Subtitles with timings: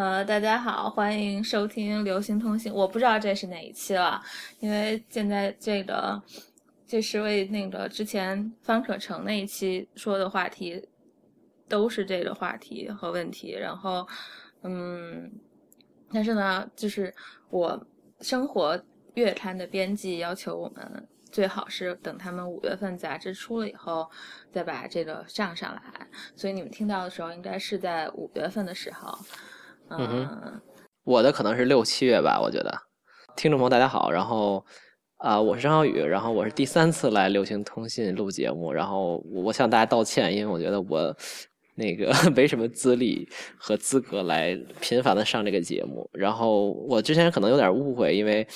[0.00, 2.72] 呃，大家好，欢迎收听《流行通信》。
[2.74, 4.18] 我不知道这是哪一期了，
[4.58, 6.18] 因为现在这个
[6.86, 10.82] 这是为那个之前方可成那一期说的话题，
[11.68, 13.50] 都是这个话题和问题。
[13.52, 14.08] 然后，
[14.62, 15.30] 嗯，
[16.10, 17.14] 但是呢，就是
[17.50, 17.86] 我
[18.22, 18.82] 生活
[19.16, 24.10] 月刊的编辑要求我们最好是等他们五月份杂志出了以后，
[24.50, 25.82] 再把这个上上来。
[26.34, 29.18] 所以你们听到的时候，应该是在五月份的时候。
[29.90, 30.62] 嗯哼，
[31.02, 32.72] 我的可能是六七月吧，我觉得。
[33.36, 34.64] 听众朋友大家好，然后
[35.16, 41.12] 啊，我是张小雨，然后我是第三次来流行通信录节目，然后我向大家道歉，因为我觉得我
[41.74, 48.46] 那个 没什么资历和资格来频繁的上这个节目，然后我之前可能有点误会，因为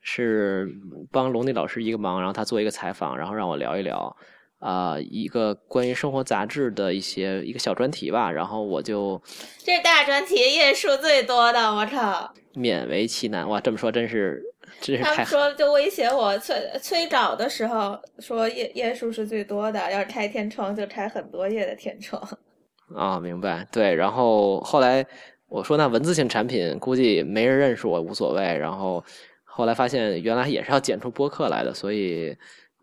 [0.00, 0.68] 是
[1.10, 4.16] 帮龙迪老师一个忙，然后他做一个采访，然后让我聊一聊。
[4.64, 9.20] 啊，一个关于生活杂志的一些一个小专题吧，然后我就
[9.58, 12.32] 这大专题页数最多的，我操！
[12.54, 14.42] 勉为其难，哇，这么说真是
[14.80, 15.02] 真是。
[15.02, 22.26] 他们说就威胁我催催稿的时候说页页数是最多的，要是开天窗就开很多页的天窗。
[22.96, 23.94] 啊，明白，对。
[23.94, 25.04] 然后后来
[25.46, 29.04] 我说那文字性产品估计没人认识我无所谓，然后
[29.44, 32.34] 后来发现原来也是要剪出播客来的，所以。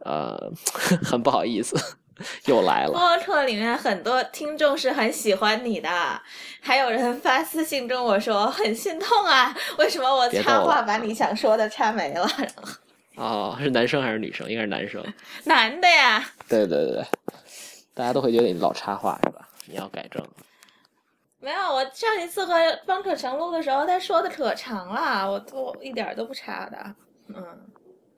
[0.05, 0.51] 呃，
[1.03, 1.75] 很不好意思，
[2.45, 2.91] 又来了。
[2.91, 5.89] 播客里面很多听众是很喜欢你的，
[6.61, 12.27] 还有人发私信跟我说很心痛啊，为什么我插话把你想说的插没了？
[13.17, 14.49] 哦，是男生还是女生？
[14.49, 15.03] 应该是男生。
[15.45, 16.23] 男的呀。
[16.47, 17.05] 对对对对，
[17.93, 19.47] 大家都会觉得你老插话是吧？
[19.65, 20.25] 你要改正。
[21.39, 22.53] 没有，我上一次和
[22.85, 26.95] 方可成录的时候，他说的可长了，我都一点都不差的。
[27.27, 27.45] 嗯。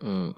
[0.01, 0.33] 嗯。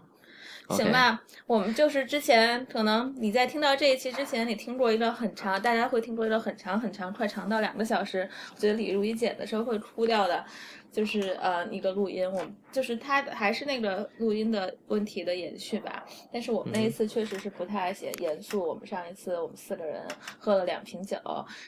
[0.70, 10.44] 行吧，我们就是之前可能你在听到这一期之前，你听过一个很长，大家会听过一个很长很长，快长到两个小时，我觉得李如一剪的时候会哭掉的，
[10.92, 16.04] 就是呃一个录音，我就是它还是那个录音的问题的延续吧。
[16.34, 20.02] 但是我们那一次确实是不太严严肃，我们上一次我们四个人
[20.40, 21.18] 喝了两瓶酒，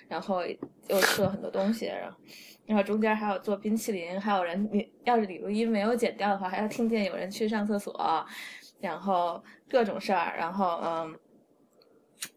[0.08, 0.42] 然后
[0.88, 2.18] 又吃了很多东西，然后
[2.66, 8.26] 然后中间还有做冰淇淋，还有人你要是李如一没有剪掉的话，还要听见有人去上厕所。
[8.80, 11.20] 然后各种事儿，然后嗯，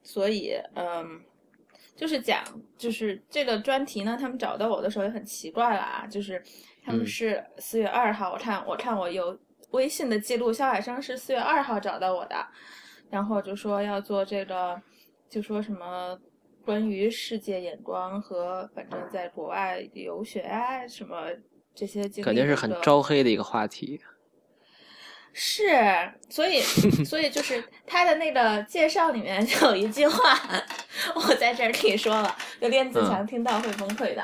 [0.03, 1.21] 所以嗯，
[1.97, 2.43] 就是讲，
[2.79, 6.43] 就是这个专题呢，他们找到我的时候也很奇怪了啊，就是
[6.83, 9.39] 他们是四月二号，我看我看我有
[9.73, 12.37] 微信的记录，肖海生是四月二号找到我的，
[13.11, 14.81] 然后就说要做这个，
[15.29, 16.19] 就说什么
[16.65, 21.27] 关于世界眼光和反正在国外留学啊什么
[21.75, 24.01] 这些，感觉是很招黑的一个话题。
[25.43, 25.73] 是，
[26.29, 26.61] 所以，
[27.03, 30.39] 所以就是他的那个介绍里面就有一句话，
[31.17, 34.23] 我在这儿可以说了，就练子强听到会崩溃的，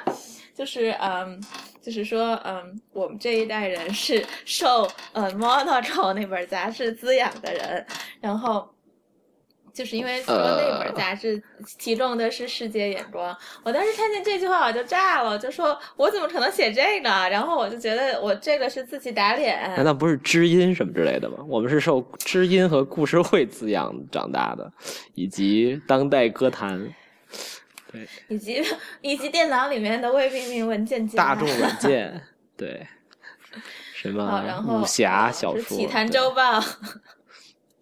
[0.54, 1.42] 就是嗯，
[1.80, 7.86] 就是说嗯，我们这一代人是受呃《Monaco》那本杂志滋养的人，
[8.20, 8.70] 然后。
[9.76, 11.42] 就是因为说那本杂志
[11.76, 17.10] 提供的是世界眼光，我当时看见这句话我就炸了，就说我怎么可能写这个？
[17.28, 19.60] 然后我就觉得我这个是自己打脸。
[19.76, 21.36] 难道不是知音什么之类的吗？
[21.46, 24.72] 我们是受知音和故事会滋养长大的，
[25.14, 26.94] 以及当代歌坛，
[27.92, 28.64] 对，以及
[29.02, 32.22] 以及电脑里面的未命名文件夹，大众软件，
[32.56, 32.86] 对，
[33.94, 36.58] 什么武侠小说，体坛周报。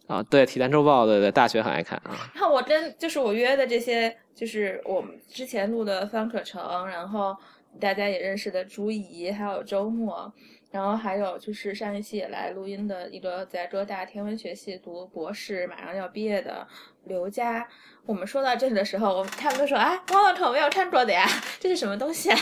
[0.07, 2.31] 啊，对《体坛周报》，对对，大学很爱看啊。
[2.35, 7.35] 然 后我跟就是我约的这些，就是我们之前录的方可成，然后
[7.81, 10.31] 大家也认识的朱怡，还有周末，
[10.71, 16.67] 然后还有就是上一期也来录音的一个在哥大天文学系读博士，马上要毕业的
[17.07, 17.67] 刘佳。
[18.07, 21.27] 我们说到这里的时候，我他们都说：“啊，汪老头没有看过的呀，
[21.59, 22.39] 这是什么东西啊？”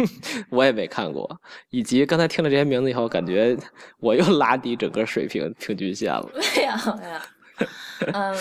[0.50, 1.40] 我也没看过，
[1.70, 3.56] 以及刚才听了这些名字以后，感觉
[3.98, 6.30] 我又拉低整个水平平均线了。
[6.56, 7.18] 没有，没有。
[8.12, 8.36] 嗯，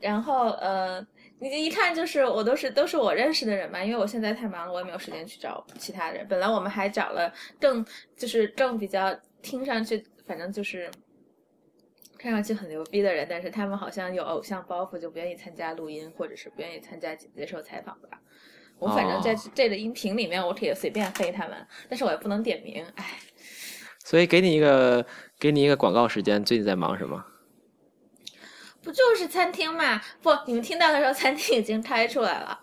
[0.00, 1.04] 然后呃，
[1.38, 6.26] 你一看就是我都是都是我认识的人嘛，因为我现在太忙了，我也没有时间去找其他人。
[6.28, 7.82] 本来我们还找了更
[8.18, 10.90] 就是更比较听上去，反正就是。
[12.24, 18.18] 看上去很牛逼的人，但是他们好像有偶像包袱，就不愿意参加录音，或者是不愿意参加接受采访吧。
[18.78, 23.18] 我反正在这个音频里面，我可以随便黑他们，但是我也不能点名，唉。
[24.06, 25.04] 所以给你一个
[25.38, 27.22] 给你一个广告时间，最近在忙什么？
[28.82, 30.00] 不就是餐厅嘛？
[30.22, 32.58] 不，你们听到的时候，餐厅已经开出来了。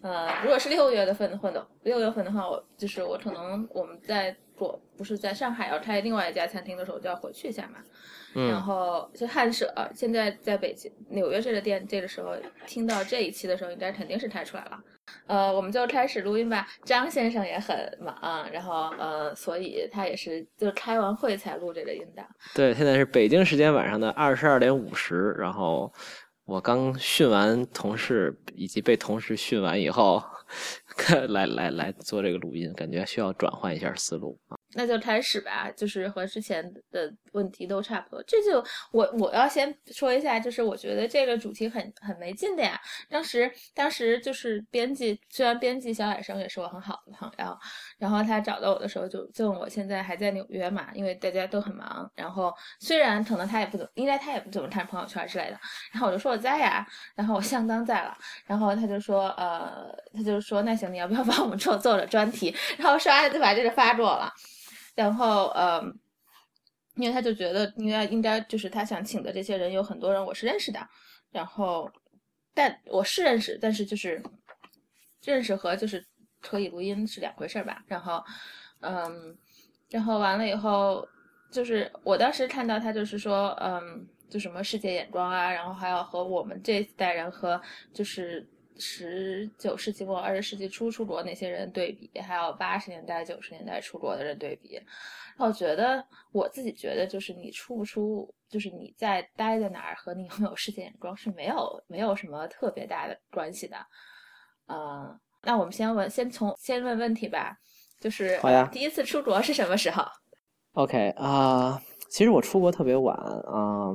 [0.00, 7.78] 呃，如果是六月的份的话的，六月份的话，我就是我可能我们在做不是在上海要开另外一家餐厅的时候，就要回去一下嘛。
[8.34, 12.34] 然嗯，后就汉舍现在在北京、纽约这个店，这个时候
[12.66, 14.80] 听到这一期的时候，应该肯定是开出来了。
[15.26, 16.66] 呃，我们就开始录音吧。
[16.84, 22.24] 张先生也很忙，然后呃，所以他也是就是开完会才录这个音档。
[22.54, 25.92] 对，现在是北京时间晚上的二十二点五十，然后
[26.44, 30.22] 我刚训完同事，以及被同事训完以后，
[31.28, 34.38] 来来来做这个录音，感觉需要转换一下思路。
[34.74, 38.22] 那就开始吧，就是和之前的问题都差不多。
[38.24, 42.80] 这就我我要先说一下，就是我觉得这个主题很很没劲的呀。
[43.08, 47.58] 当时当时就是编辑，虽然编辑小海生也是我很好的朋友，
[47.98, 52.10] 然后他找到我的时候就就问我现在还在纽约嘛，因为大家都很忙。
[52.14, 55.58] 然后虽然可能他也不怎么，应该他也不怎么看朋友圈之类的。
[55.92, 58.16] 然后我就说我在呀，然后我相当在了。
[58.46, 62.54] 然后他就说呃，他就说那行，你要不要帮我们做做了专题？
[62.78, 64.32] 然后唰就把这个发给我了。
[64.94, 65.82] 然后，呃，
[66.96, 70.86] 因为他就觉得应该应该就是他想请的这些人有很多人我是认识的，
[71.30, 71.90] 然后，
[72.54, 74.22] 但我是认识，但是就是
[75.24, 76.04] 认识和就是
[76.40, 77.82] 可以录音是两回事儿吧。
[77.86, 78.22] 然后，
[78.80, 79.36] 嗯，
[79.90, 81.08] 然后完了以后，
[81.50, 87.60] 就是我当时看到他就是说，嗯，就什么世界眼光啊，然后还要和我们这一代人和
[87.92, 88.46] 就是。
[88.78, 94.80] 十九世纪末二十世纪初出国那些人对比，还有八十年代九十年代出国的人对比，
[95.38, 103.76] 我觉得我自己觉得就是你出不出，就是你在待在哪儿和你有没有世界眼光是没有没有什么特别大的关系的。
[104.66, 107.56] 呃，那我们先问，先从先问问题吧，
[108.00, 110.02] 就是好呀第一次出国是什么时候
[110.72, 113.90] ？OK 啊、其实我出国特别晚啊、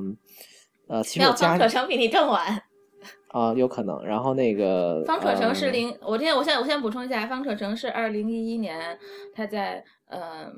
[0.88, 2.62] 呃，其没有，实我家方可能比你更晚。
[3.28, 4.04] 啊、有可能。
[4.04, 8.98] 然后那个方可成是呃零，我现在我现在我先补充一下，方可成是二零一一年，
[9.34, 10.52] 他在嗯、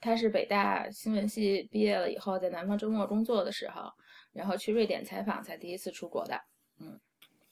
[0.00, 3.82] 他是北大新闻系毕业了以后，在南方周末工作的时候，
[4.32, 6.34] 然后去瑞典采访，才第一次出国的。
[6.80, 6.98] 嗯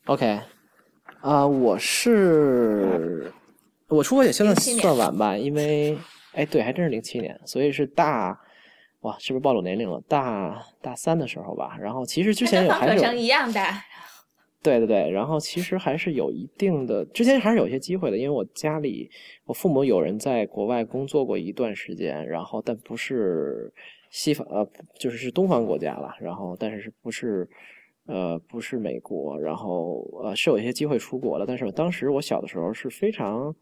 [0.07, 0.41] OK，
[1.21, 3.33] 啊、我是
[3.89, 5.97] 我出国也现在07年算晚吧，因为
[6.33, 8.39] 哎，对，还真是零七年，所以是大
[9.01, 10.03] 哇，是不是暴露年龄了？
[10.09, 11.77] 大大三的时候吧。
[11.79, 13.61] 然后其实之前有还是有一样的，
[14.65, 19.11] 对对对，然后其实还是有一定的，之前还是有些机会的，因为我家里
[19.45, 23.71] 我父母有人在国外工作过一段时间，然后但不是
[24.11, 24.67] 西方呃，
[24.99, 27.47] 就是是东方国家了，然后但是是不是
[28.07, 33.55] 呃不是美国，然后呃是有一些机会出国了，但是当时我小的时候是非常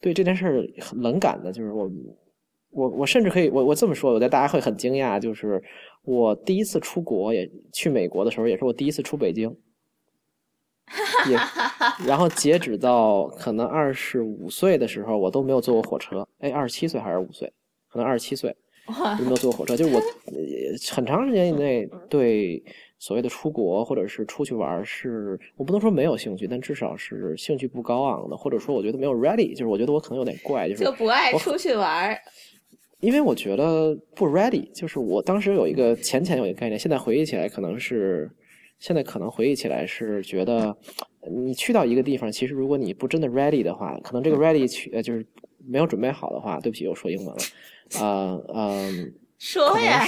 [0.00, 1.90] 对这件事很冷感的，就是我
[2.70, 5.62] 我我甚至可以我我这么说，我觉得大家会很惊讶，就是
[6.04, 9.54] 我第一次出国也去美国的时候，也是我第一次出北京。
[11.30, 11.38] 也，
[12.06, 16.26] 然后截止到可能二十五岁的时候，我都没有坐过火车。
[16.40, 17.52] 哎，二十七岁还是五岁？
[17.90, 18.54] 可能二十七岁
[19.20, 19.76] 没有坐过火车。
[19.76, 20.34] 就是我呃
[20.92, 22.62] 很长时间以内对
[22.98, 32.16] 所谓的出国或者是出去玩儿是，我不能说没有兴趣，但至少是兴趣不高昂的，或者说我觉得没有 ready，就是我觉得我可能有点怪，就是就不爱出去玩。
[33.00, 38.28] 因为我觉得不 ready，就是我当时有一个浅浅有一个概念，现在回忆起来可能是，
[38.78, 40.76] 现在可能回忆起来是觉得，
[41.30, 45.26] 你去到一个地方，其实如果你不真的 ready 的话，可能这个 ready 去呃就是
[45.66, 47.42] 没有准备好的话，对不起，又说英文了，
[48.00, 50.04] 呃嗯、 说呀，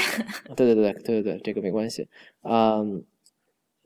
[0.57, 2.09] 对对对对对对，这个没关系，
[2.43, 3.05] 嗯，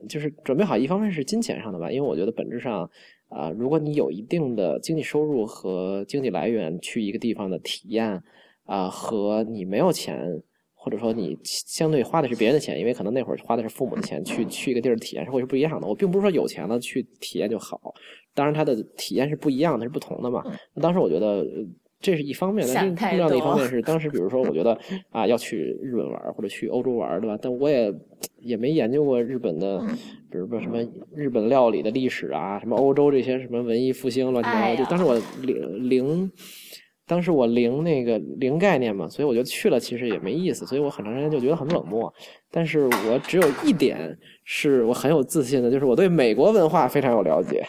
[0.07, 2.89] 就是准备好，一方面是金钱上的吧，因为我觉得本质上，
[3.29, 8.21] 啊、如果你有一定的经济收入和经济来源，去一个地方的体验，
[8.65, 10.41] 啊、和你没有钱，
[10.85, 15.87] 或者说你相对花的是别人的钱，因为可能那会儿花的是父母的钱，去去一个地儿体验是会是不一样的。
[15.87, 17.91] 我并不是说有钱了去体验就好，
[18.35, 20.43] 当然它的体验是不一样的，是不同的嘛。
[20.75, 21.27] 那当时我觉得。
[21.27, 21.65] 呃
[22.01, 24.77] 这是一方面，但是重要的一方面是，当时比如说，我觉得
[25.09, 27.39] 啊要去日本玩或者去欧洲玩，对吧？
[27.41, 27.91] 但我也
[28.41, 29.87] 也没研究过日本的，嗯
[30.29, 34.83] 比如说什么日本料理的历史啊，什么欧洲这些什么文艺复兴乱七八糟。
[34.83, 36.31] 就当时我零零，
[37.07, 42.11] 当时我零那个零概念嘛，所以我就去了，其实也没意思，所以我很长时间就觉得很冷漠。
[42.51, 47.63] 但是我只有一点是我很有自信的，就是我对美国文化非常有了解。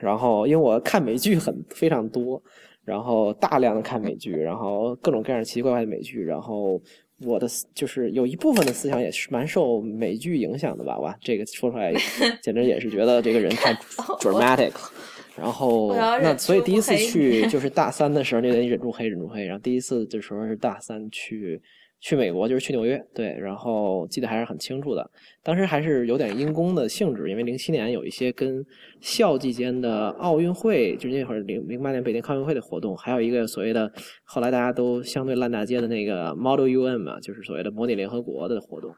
[0.00, 2.40] 然后，因为我看美剧很非常多，
[2.84, 6.80] 然后大量的看美剧，然后各种各样奇奇怪怪的美剧，然后
[7.22, 10.98] 我的就是有一部分的思想也是蛮受美剧影响的吧？
[11.00, 11.92] 哇，这个说出来
[12.40, 13.74] 简直也是觉得这个人太
[14.20, 14.92] dramatic 了。
[15.38, 19.44] 然后那所以第一次去就是大三的时候，你得忍住黑，忍住黑。
[19.44, 21.60] 然后第一次的时候是大三去
[22.00, 25.10] 去美国就是去纽约，对，然后记得还是很清楚的。
[25.42, 28.64] 当时还是有点因公的性质，因为零七年有一些跟
[29.00, 33.90] 校际间的奥运会，就是那会儿零零八年北京奥运会的活动，还有一个所谓的
[34.24, 38.92] 后来大家都相对烂大街的那个 Model UN 嘛，就是所谓的模拟联合国的活动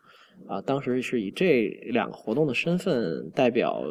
[0.46, 0.60] 啊。
[0.60, 3.82] 当时是以这两个活动的身份代表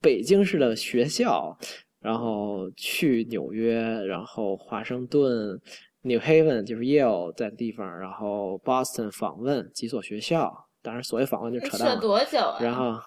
[0.00, 1.56] 北京市的学校，
[2.00, 5.60] 然后去纽约，然后华盛顿。
[6.04, 10.52] New Haven 就是 Yale 在的地方，然后 Boston 访问几所学校，
[10.82, 12.00] 当然所谓访问就扯淡了。
[12.00, 12.58] 多久啊？
[12.60, 13.00] 然后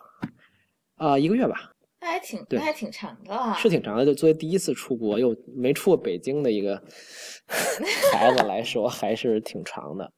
[0.96, 1.74] 啊，一个月吧。
[2.00, 3.54] 那还挺，那还挺长的啊。
[3.56, 6.82] 是挺长的，就作为第一次出国又没出过北京的一个
[8.14, 10.10] 孩子来说，还是挺长的。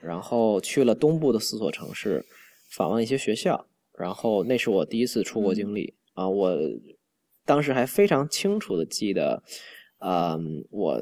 [0.00, 2.24] 然后去了东部的四所城市，
[2.70, 3.66] 访问一些学校，
[3.98, 6.28] 然后那是我第一次出国经历啊。
[6.28, 6.56] 我
[7.44, 9.42] 当时还非常清楚的记得，
[9.98, 11.00] 嗯，我。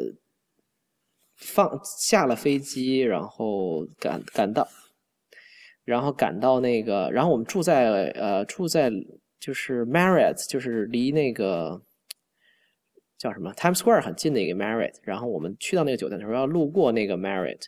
[1.37, 4.67] 放下了飞机，然后赶赶到，
[5.85, 8.89] 然后赶到那个，然后我们住在呃住在
[9.41, 11.83] 就是 Marriott，就是离那个
[13.19, 14.95] 叫什么 Times Square 很近的一个 Marriott。
[15.03, 17.65] 然后我们去到那个酒店的时候要路过那个 Marriott，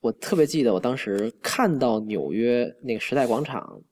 [0.00, 3.82] 我特别记得我当时看到纽约那个时代广场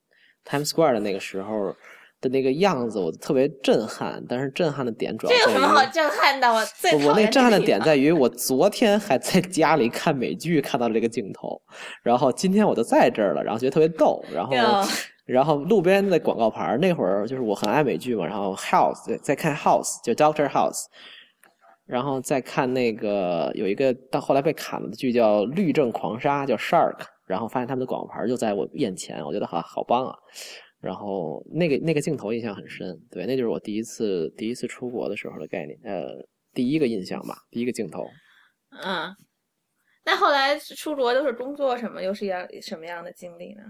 [0.49, 1.75] Times Square 的那个时候。
[2.21, 4.21] 的那个样子，我特别震撼。
[4.27, 6.53] 但是震撼的点主要这有什么好震撼的？
[6.53, 11.61] 我最我那震撼的点在于，我昨天还在家里看美剧，看到这个镜头，
[12.03, 14.21] 然后今天我就在这儿了，然后觉得特别逗。
[14.33, 14.53] 然后，
[15.23, 20.87] 然后路边的广告牌那会儿就是我很爱美剧嘛，然后 House 在看 House 就 Doctor House，
[21.85, 26.97] 然后再看那个有一个到后来被砍了的剧叫《律政狂杀》，叫 Shark，
[27.29, 30.17] 然后发现他们的广告牌就在我眼前，我觉得好好棒啊。
[30.81, 38.03] 然后那个那个镜头印象很深，对，那就是我第一次第一次出国的时候的概念，呃，第一个印象吧，第一个镜头。
[38.71, 39.15] 嗯，
[40.03, 43.61] 那后来出国都是工作什么，又是样什么样的经历呢？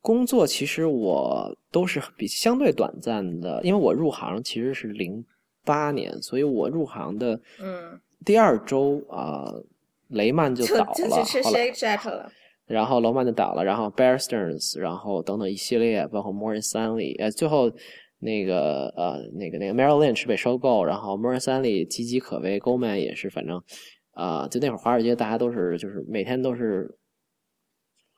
[0.00, 5.24] 工作其实我都是比相对短暂的，因为我入行其实是零
[5.64, 9.52] 八年，所以我入行的嗯第二周啊，
[10.08, 10.92] 雷曼就倒了，
[11.44, 12.32] 后来了。
[12.66, 17.70] 然后罗曼就倒了，然后 Bear Stearns，然后等等一系列，包括 Morris Stanley，呃，最后
[18.20, 23.62] 那个呃那个那个 Merrill Lynch 被收购，然后 Morris Stanley 岌岌可危，Goldman 也是，反正
[24.12, 26.96] 啊，就那会儿华尔街大家都是就是每天都是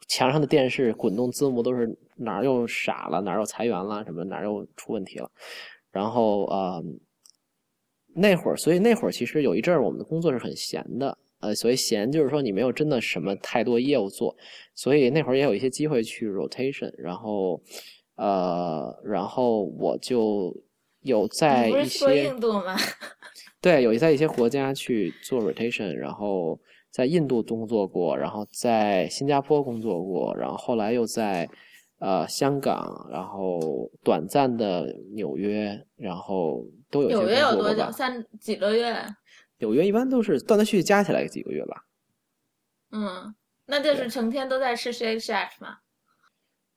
[0.06, 5.28] 墙上的电视滚动字幕都是哪儿又傻了，哪儿又裁员了，什么哪儿又出问题了，
[5.90, 6.84] 然后呃
[8.14, 11.18] 那会儿，所以那会儿其实有一阵儿我们的工作是很闲的。
[11.40, 14.34] 呃，所以闲就是说你没有真的什么太多业务做，
[14.74, 17.60] 所以那会儿也有一些机会去 rotation，然后，
[18.16, 20.54] 呃，然后我就
[21.02, 22.74] 有在一些印度吗？
[23.60, 26.58] 对，有在一些国家去做 rotation，然后
[26.90, 31.48] 在印度工作过，然后在新加坡工作过，然后后来又在
[31.98, 37.08] 呃香港，然后短暂的纽约，然后都有。
[37.08, 37.90] 纽约有多久？
[37.92, 38.94] 三几个月？
[39.58, 41.84] 纽约一般都是断断续续加起来几个月吧。
[42.92, 43.34] 嗯，
[43.66, 45.78] 那就是成天都在吃 Shake Shack 嘛？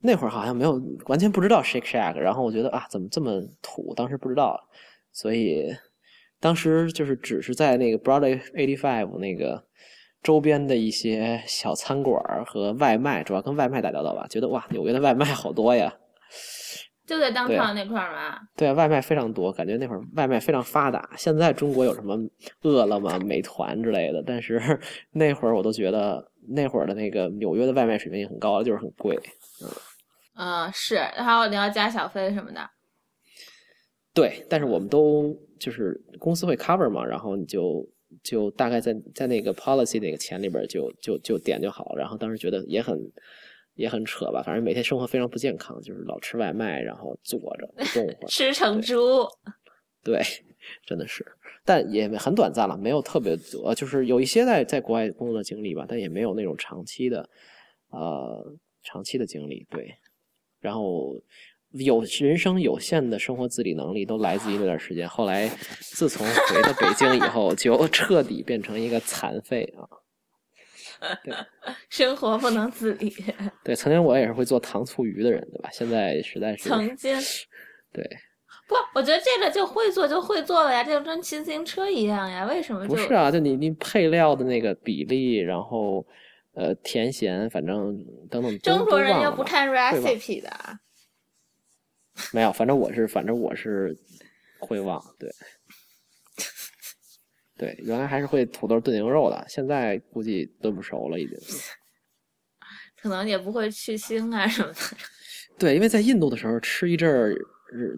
[0.01, 2.15] 那会儿好像没有，完全不知道 Shake Shack。
[2.15, 3.93] 然后我觉得啊，怎么这么土？
[3.95, 4.57] 当时不知道，
[5.11, 5.75] 所以
[6.39, 9.65] 当时就是只是在那个 Broadway Eighty Five 那个
[10.23, 14.25] 周边的一些小餐馆和外卖，主要跟外卖打交道吧。
[14.27, 15.93] 觉得哇，纽约的外卖好多呀。
[17.09, 18.39] 就在当场那块儿吗？
[18.55, 21.09] 对啊，外卖非常多，感觉那会儿外卖非常发达。
[21.17, 22.15] 现在中国有什么
[22.61, 24.61] 饿了么、美团之类的，但是
[25.13, 29.19] 那会儿我都觉得那会儿的那个纽约的外卖水平也很高，就是很贵。
[30.35, 32.69] 嗯，啊是，还有你要加小费什么的。
[34.13, 37.83] 对，但是我们都就是公司会 cover 嘛，然后你就
[38.21, 42.95] 就大概在在那个 policy 那个钱里边就就就点就好，然后当时觉得也很。
[43.79, 47.73] 也很扯吧，反正每天生活非常不健康，就是老吃外卖，然后坐着
[48.27, 49.25] 吃成猪。
[50.03, 50.21] 对，
[50.85, 51.25] 真的是，
[51.63, 57.29] 但也很短暂了，没有特别多，就是有一些在在国外工作的经历吧，但也没有那种长期的，
[57.91, 59.65] 呃，长期的经历。
[59.69, 59.95] 对，
[60.59, 61.15] 然后
[61.71, 65.07] 有人生有限的生活自理能力，都来自于那段时间。
[65.07, 65.47] 后来
[65.79, 69.87] 自从回到北京以后，就彻底变成一个残废啊。
[71.23, 71.33] 对，
[71.89, 73.13] 生活不能自理。
[73.63, 75.69] 对，曾经我也是会做糖醋鱼的人，对吧？
[75.71, 77.15] 现在实在是曾经。
[77.91, 78.03] 对，
[78.67, 82.45] 不，我觉得这个就会做就会做了呀，这就跟骑自行车一样呀。
[82.45, 82.85] 为什么？
[82.87, 86.05] 不是啊，就你你配料的那个比例，然后
[86.53, 87.97] 呃甜咸，反正
[88.29, 88.59] 等等。
[88.59, 90.49] 中国人又不看 recipe 的。
[92.33, 93.97] 没有，反正我是，反正我是
[94.59, 95.29] 会忘，对。
[97.59, 101.37] 对，原来还是会土豆炖牛肉的，现在估计炖不熟了，已经。
[103.01, 104.79] 可能也不会去腥啊什么的。
[105.59, 107.35] 对，因为在印度的时候吃一阵儿，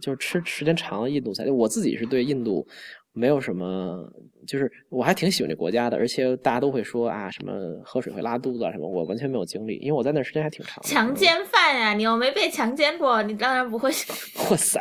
[0.01, 1.45] 就吃时间长了印度菜。
[1.45, 2.67] 我自己是对印度
[3.13, 4.11] 没有什么，
[4.47, 7.53] 就是我还挺喜欢这国家的，而且大家都会说啊，什么
[7.83, 10.83] 喝水会拉肚子啊什么，我完全没有经历，因为我在那时间还挺长。
[10.83, 13.91] 强奸犯呀，你又没被强奸过，你当然不会。
[14.49, 14.79] 哇塞，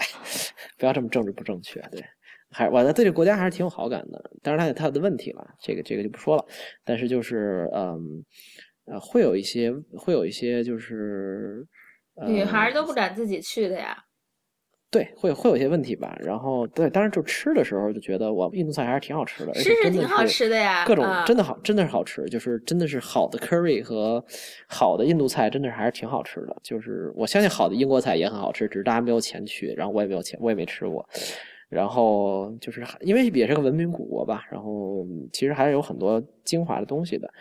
[0.79, 2.03] 不要这么政治不正确，对。
[2.50, 6.45] 还我对这个国家还是挺有好感的，当然它有它的问题了，这个这个就不说了。
[6.85, 8.25] 但是就是嗯
[8.87, 11.64] 呃，会有一些会有一些就是
[12.26, 13.97] 女孩都不敢自己去的呀。
[14.90, 16.19] 对，会会有一些问题吧。
[16.19, 20.85] 然后对，当然就吃的时候就觉得我印度菜还是挺好吃的，是是挺好吃的呀。
[20.85, 24.25] 各种真的好，真的是好吃，就是真的是好的 curry 和
[24.66, 26.57] 好的印度菜，真的是还是挺好吃的。
[26.64, 31.09] 就是我相信好的英国菜也很好吃，只是大家没有钱去，然后我也没有钱，我也没吃过。
[31.71, 37.33] 然后就是因为也是个文明古国吧，然后其实还是有很多精华的东西的。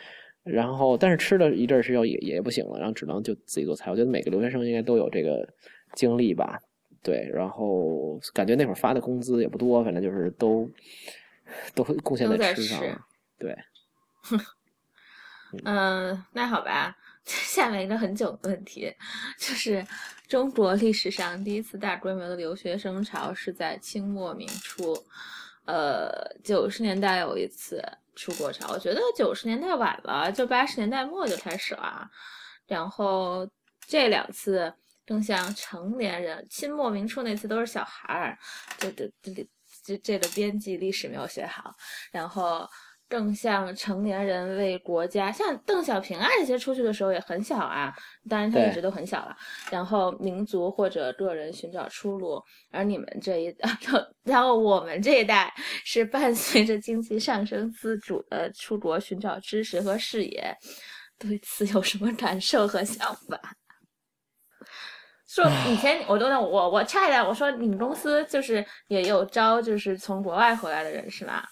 [0.43, 3.91] 然后但是吃了一阵儿是要也也不行了，然后只能就自己做菜。
[3.91, 5.47] 我觉得每个留学生应该都有这个
[5.93, 6.57] 经历吧，
[7.03, 7.29] 对。
[7.33, 10.69] 然后感觉那会儿发的工资也不多，反正就是都
[11.75, 13.01] 都贡献在吃上了，
[13.37, 13.55] 对。
[15.65, 16.95] 嗯，那好吧。
[17.45, 18.91] 下面一个很久的问题，
[19.37, 19.85] 就是
[20.27, 24.97] 中国历史上第一次大规模的留学生潮是在清末明初，
[25.65, 26.09] 呃，
[26.43, 27.83] 九十年代有一次
[28.15, 28.71] 出国潮。
[28.71, 32.09] 我觉得九十年代晚了，就八十年代末就开始了。
[32.65, 33.47] 然后
[33.87, 34.73] 这两次
[35.05, 38.39] 更像成年人，清末明初那次都是小孩儿，
[38.79, 39.47] 这这这
[39.83, 41.75] 这这个编辑历史没有学好，
[42.11, 42.67] 然后。
[43.09, 47.91] 更像成年人为国家，像邓小平啊这些出去的时候也很小啊，
[48.29, 49.35] 当然他一直都很小了。
[49.71, 52.39] 然后民族或者个人寻找出路，
[52.71, 53.55] 而你们这一，
[54.23, 55.51] 然后我们这一代
[55.83, 60.55] 是伴随着经济上升自主的出国寻找知识和视野，
[61.17, 63.39] 对此有什么感受和想法？
[65.27, 71.43] 说以前我都能我我差一点我说你们公司就是也有招就是从国外回来的人是吗？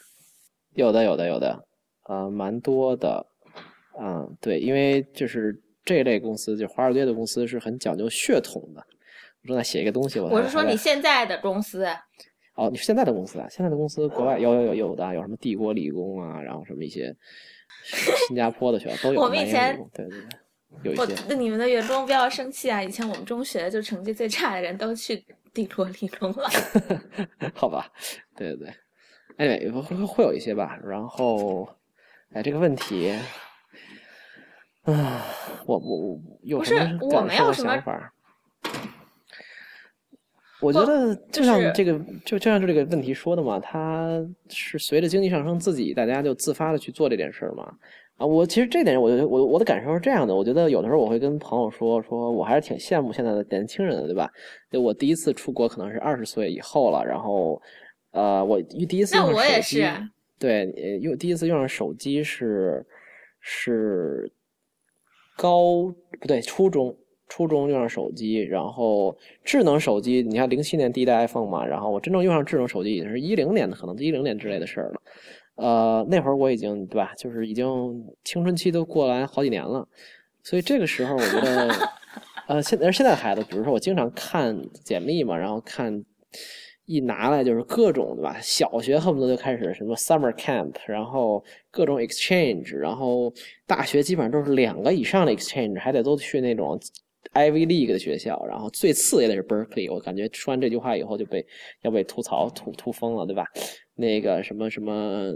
[0.77, 1.59] 有的，有的，有的，
[2.07, 3.25] 呃，蛮多的，
[3.99, 8.85] 嗯，对，因为就是这类公司，就华尔街的公司是很讲究血统的。
[9.41, 11.83] 我正在写一个东西，我我是说你现在的公司。
[12.53, 13.47] 哦，你现在的公司啊？
[13.49, 17.11] 现在的公司国外有有有有的，有什么帝国理工啊，然后什么一些
[18.27, 19.19] 新加坡的学校都有。
[19.19, 20.19] 我们以前对对
[20.83, 21.23] 对，有一些。
[21.27, 22.83] 那你们的员工不要生气啊！
[22.83, 25.25] 以前我们中学就成绩最差的人都去
[25.55, 26.47] 帝国理工了。
[27.55, 27.91] 好吧，
[28.35, 28.73] 对对对。
[29.37, 30.79] 哎，会会有一些吧。
[30.83, 31.69] 然后，
[32.33, 33.11] 哎，这个问题，
[34.83, 35.23] 啊，
[35.65, 38.13] 我我有什么感受想法？
[40.59, 44.19] 我觉得就像这个，就就像就这个问题说的嘛，他
[44.49, 47.71] 是随着经济上升，自己大家就自发的去做这件事儿嘛。
[48.15, 50.33] 啊，我其实这点，我觉得我我的感受是这样的。
[50.33, 54.27] 我觉得有的时候我会跟朋友说，说我还是挺羡慕现在的年轻人的，对吧？
[54.71, 57.61] 就我第一次出国可能是二十岁以后了，然后。
[58.17, 59.85] 呃，我第一次用手机，
[60.39, 60.65] 对，
[61.01, 62.83] 用第一次用上手机是
[63.39, 64.31] 是
[65.35, 66.97] 高不对，初中
[67.29, 75.01] 初中用上手机，然后智能手机，你看零七年第一代 iPhone 嘛，然后我真正用上智能手机已经是一零年的，可能一零年之类的事儿了。
[75.57, 79.87] 呃，那会儿我已经对吧，就是已经青春期都过来好几年了，
[80.41, 81.69] 所以这个时候我觉得，
[82.49, 86.03] 呃，现在现在的孩子，比如说我经常看简历嘛，然后看。
[86.87, 88.37] 一拿来就是各种对吧？
[88.41, 93.31] 小学恨不得就开始什么 summer camp，然后各种 exchange，然后
[93.65, 96.79] 大学基本上都是两个以上的 exchange，还得都去那种
[97.33, 99.93] Ivy League 的学校，然后最次也得是 Berkeley。
[99.93, 101.45] 我感觉说完这句话以后就被
[101.81, 103.45] 要被吐槽吐吐疯了，对吧？
[103.95, 104.93] 那个什么什么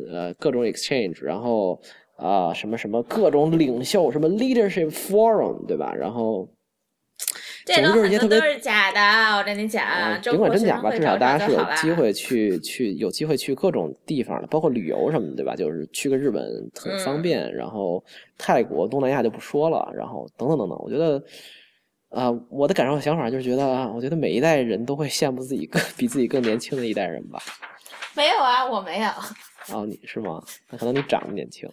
[0.10, 1.82] 呃各种 exchange，然后
[2.16, 5.94] 啊什么什么各种领袖什么 leadership forum，对吧？
[5.94, 6.48] 然后。
[7.66, 8.04] 这都
[8.42, 10.20] 是假的，我跟你讲。
[10.22, 15.56] 尽管真假吧，至少大家是有机会去去有机会去各种地方的，包括旅游什么的，对吧？
[15.56, 16.44] 就是去个日本
[16.76, 18.04] 很方便，然后
[18.38, 20.78] 泰国、东南亚就不说了，然后等等等等。
[20.82, 21.24] 我觉得，
[22.10, 27.40] 啊，我的感受和想法就是觉得，我觉得每一代人都会羡慕自己更比自己更年轻的一代人吧。
[28.16, 29.10] 没有啊，我没有。
[29.72, 30.44] 哦，你是吗？
[30.72, 31.70] 那可能你长得年轻。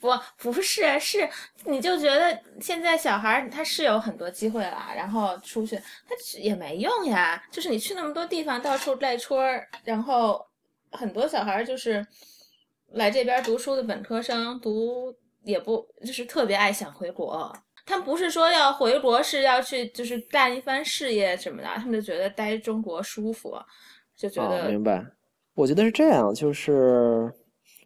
[0.00, 0.08] 不，
[0.38, 1.28] 不是，是
[1.64, 7.42] 你就觉得现在小孩他是有很多机会了，然后出去他也没用呀。
[7.50, 10.44] 就是你去那么多地方，到处带戳儿，然后
[10.92, 12.04] 很多小孩就是
[12.92, 17.54] 来这边读书的本科生，读也不就是特别爱想回国。
[17.86, 23.58] 他们不是说要回国是要去就是干一番事业什么的，他们就觉得待中国舒服，
[24.16, 25.04] 就觉得明白。
[25.54, 27.30] 我觉得是这样，就是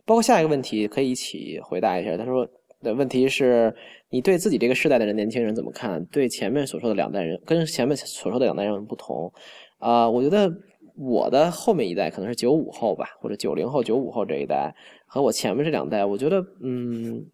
[0.07, 2.17] 包括下一个问题可以一起回答一下。
[2.17, 2.47] 他说
[2.83, 3.75] 的问题是
[4.11, 6.05] 你对自己这个世代的人年轻人怎么看？
[6.07, 9.33] 对前面所说的两代人跟前面所说的两代人不同
[9.79, 10.09] 啊？
[10.09, 10.53] 我觉得
[10.97, 14.75] 我的后面一代可能是九五后吧，或者九零后、九五后这一代
[15.07, 17.25] 和我前面这两代，我觉得嗯，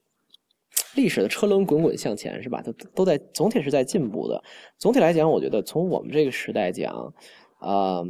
[0.95, 2.63] 历史的车轮滚滚向前是吧？
[2.63, 4.43] 都都在总体是在进步的。
[4.79, 7.13] 总体来讲，我觉得从我们这个时代讲，
[7.59, 8.03] 啊。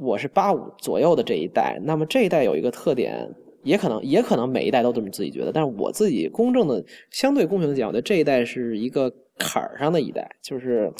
[0.00, 3.28] 我是八五左右的这一代，那么这一代有一个特点，
[3.62, 10.92] 也可能也可能每一代都这么自己觉得，但是我自己公正的、相对公平的讲，我觉得这一代是一个坎儿上的一代，就是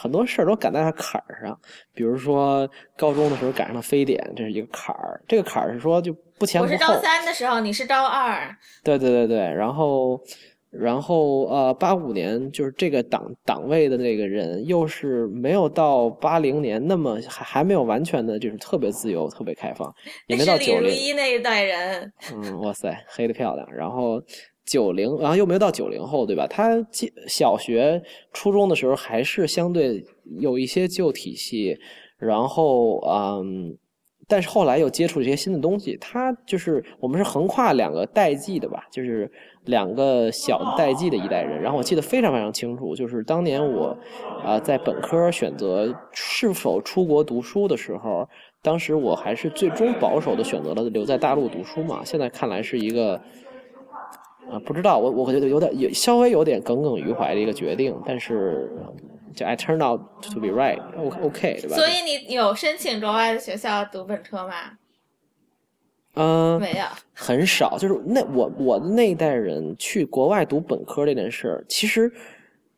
[0.00, 1.58] 很多事儿都赶在坎儿上。
[1.94, 5.20] 比如说高中的时候赶上了非典，这是一个坎儿。
[5.28, 6.72] 这个坎儿是说就不前不后。
[6.72, 8.56] 我是高三的时候，你是高二。
[8.82, 10.20] 对对对对，然后。
[10.78, 19.92] 然后呃，八五年就是这个党党位的那个人，又是没有到八零年那么还还没有完全的，就是特别自由、特别开放，
[20.26, 22.12] 也没到九零一那一代人。
[22.34, 23.66] 嗯，哇塞，黑的漂亮。
[23.72, 24.22] 然后
[24.64, 26.46] 九零，然后又没有到九零后，对吧？
[26.46, 26.76] 他
[27.26, 30.04] 小学、初中的时候还是相对
[30.38, 31.76] 有一些旧体系，
[32.18, 33.76] 然后嗯。
[34.28, 39.30] 但是后来又接触一些新的东西，他就是我们是横跨两个代际的吧，就是
[39.66, 41.62] 两个小代际的一代人。
[41.62, 43.96] 然后我记得非常非常清楚，就是当年我
[44.44, 48.28] 啊在本科选择是否出国读书的时候，
[48.62, 52.02] 当时我还是最终保守的选择了留在大陆读书嘛。
[52.04, 53.14] 现在看来是一个
[54.50, 58.68] 啊不知道，我我觉得有点也稍微有点耿耿于怀的一个决定，但是。
[59.34, 60.00] 就 I turn out
[60.32, 61.76] to be right，OK，对吧？
[61.76, 64.72] 所以你有申请国外的学校读本科吗？
[66.14, 67.76] 嗯，没有，很少。
[67.76, 72.10] 就是那我我的那一代人去国外读本科这件事儿，其实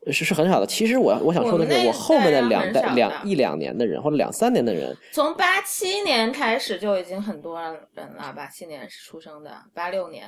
[0.08, 0.66] 是是很少的。
[0.66, 8.32] 其实我我想说的是，我后面的两代两一两年的人或者两三年的人，从八七年开始就已经很多人了。
[8.34, 10.26] 八七年是出生的，八六年，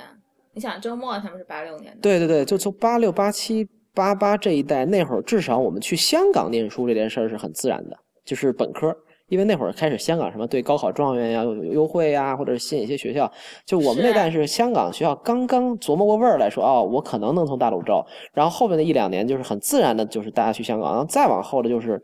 [0.53, 1.99] 你想周末他们是八六年的。
[2.01, 3.67] 对对对，就从八六八七。
[3.93, 8.95] 八八这一代那会儿，至少我们去香港念书这件事儿是很自然的，就是本科，
[9.27, 13.29] 因为那会儿开始香港什么对高考状元呀有优惠呀，或者是吸引一些学校，
[13.65, 22.01] 就我们那代是香港学校刚刚琢磨过味儿来说，哦，我可能能从大陆招，然后后面的一两年就是很自然的，就是大家去香港，然后再往后的就是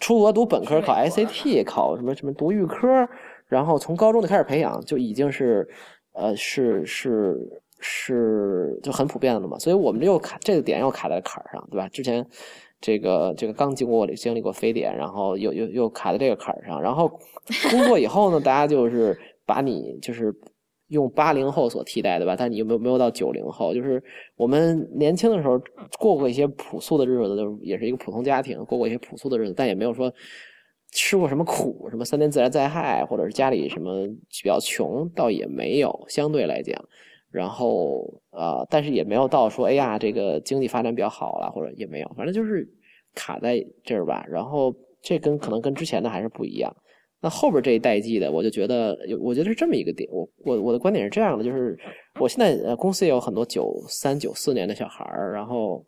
[0.00, 3.08] 出国读本科，考 SAT，考什么什么读预科，
[3.46, 5.68] 然后从高中就开始培养，就已经是，
[6.14, 7.38] 呃，是是。
[7.84, 11.88] 是就很普遍的了嘛，所以我们又卡这个点又卡在坎儿上，对吧？
[11.88, 12.24] 之前
[12.80, 17.08] 这个这个刚经过经历过非典，然后又又又卡在这个坎儿上，然后
[17.70, 20.32] 工作以后呢，大家就是把你就是
[20.88, 22.36] 用八零后所替代，对吧？
[22.38, 23.74] 但你又没有没有到九零后？
[23.74, 24.02] 就是
[24.36, 25.60] 我们年轻的时候
[25.98, 30.12] 过过一些朴素的日子，就也是一个普通家庭，过过一些朴素的日子，但也没有说
[30.92, 36.80] 吃过什么苦，什么三年自然灾害，或者是家里什么比较穷，倒也没有，相对来讲。
[37.32, 42.68] 然后呃，但是也没有到说，哎呀，这个经济发展比较好了，或者也没有，反正就是
[43.14, 44.22] 卡在这儿吧。
[44.28, 46.70] 然后这跟可能跟之前的还是不一样。
[47.22, 50.06] 那后边这一代际的，我就觉得，我觉得是这么一个点。
[50.12, 51.78] 我我我的观点是这样的，就是
[52.20, 55.82] 我现在呃公司也有很多九三九四年的小孩儿，然后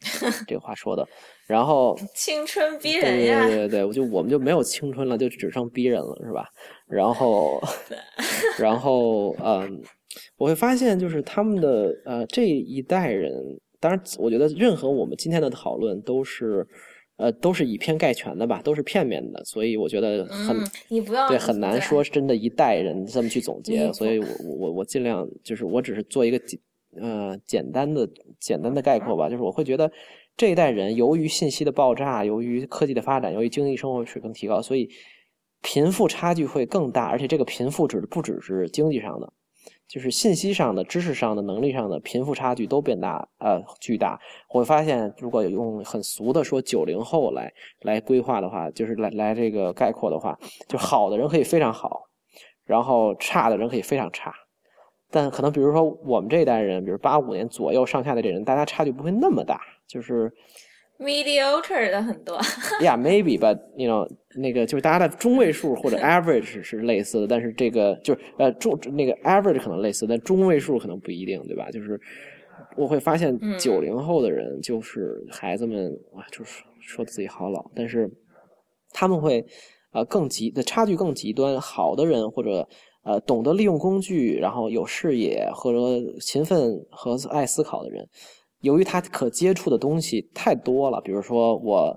[0.48, 1.06] 这个话说的，
[1.46, 6.48] 然后 青春逼人呀，对对对，我就我们就没有青春了，就只剩逼人了，是吧？
[6.88, 7.62] 然后
[8.58, 9.80] 然后嗯。
[10.36, 13.32] 我会发现，就是他们的呃这一代人，
[13.80, 16.66] 当然，我觉得任何我们今天的讨论都是，
[17.16, 20.56] 呃，都是以偏概全的吧，都是片面的，所以我觉得很，
[20.88, 24.26] 你不要对很难说真的一代人这么去总结，所以我
[24.58, 26.58] 我我尽量就是我只是做一个简
[27.00, 28.08] 呃简单的
[28.40, 29.90] 简单的概括吧，就是我会觉得
[30.36, 34.88] 这一代人由于信息的爆炸，由于科技的发展，由于经济生活水平提高，所以
[35.62, 39.32] 贫富差距会更大，而且这个贫富指的不只是经济上的。
[39.94, 44.18] 就是信息上的、知识上的、能力上的贫富差距都变大，呃，巨大。
[44.50, 47.52] 我会发现，如果用很俗的说九零后来
[47.82, 52.08] 来规划的话，就是来来这个概括的话，就好的人可以非常好，
[52.64, 54.34] 然后差的人可以非常差。
[55.12, 60.28] 但可能比如说我们这一代人，比如八五年左右上下的这人，大家差距不会那么大，就是。
[60.98, 62.38] Mediocre 的很多，
[62.80, 71.70] Yeah, maybe, but you know，那个就是大家的中位数或者 average 是类似的，但是这个就是呃中那个 average 可能类似，但中位数可能不一定，对吧？
[71.70, 72.00] 就是
[72.76, 78.10] 我会发现九零后的人，就是孩子们哇，就是说自己好老，但是
[78.92, 79.44] 他们会
[79.92, 82.66] 呃更极的差距更极端，好的人或者
[83.02, 85.78] 呃懂得利用工具，然后有视野或者
[86.20, 88.08] 勤奋和爱思考的人。
[88.64, 91.94] 由于他可接触的东西太多了，比如说我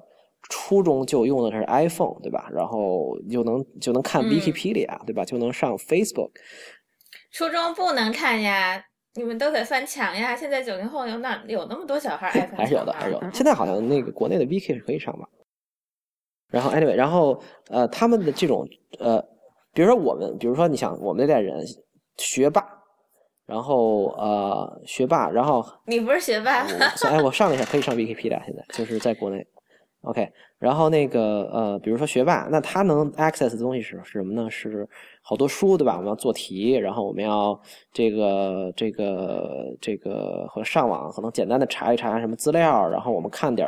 [0.50, 2.50] 初中就用的是 iPhone，对吧？
[2.52, 5.24] 然后就能就能看 Wikipedia，对吧？
[5.24, 6.32] 就能上 Facebook。
[7.32, 8.84] 初中不能看呀，
[9.16, 10.36] 你们都得翻墙呀。
[10.36, 13.32] 现在九零后有哪有那么多小孩爱翻还是有的，还是有的。
[13.34, 15.28] 现在好像那个国内的 Wiki 是可以上吧？
[16.50, 18.68] 然后 anyway，然后呃，他们的这种
[19.00, 19.22] 呃，
[19.74, 21.66] 比如说我们，比如说你想我们那代人
[22.18, 22.62] 学霸，
[23.48, 26.68] 然后呃学霸，然后你不是学霸？
[27.10, 29.48] 哎，我上了一下，可以上 Wikipedia，现在就是在国内。
[30.02, 30.30] OK，
[30.60, 34.50] 然后那个呃，比如说学霸，那他能 access 的东西是是什么呢？
[34.50, 34.88] 是
[35.22, 35.96] 好多书，对吧？
[35.96, 37.60] 我们要做题，然后我们要
[37.92, 43.68] 这个这个这个和上网，可能简单的查一查什么资料，然后我们看点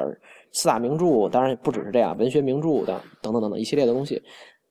[0.51, 4.21] 四大名著，当然不只是这样，文学名著的等等等等一系列的东西。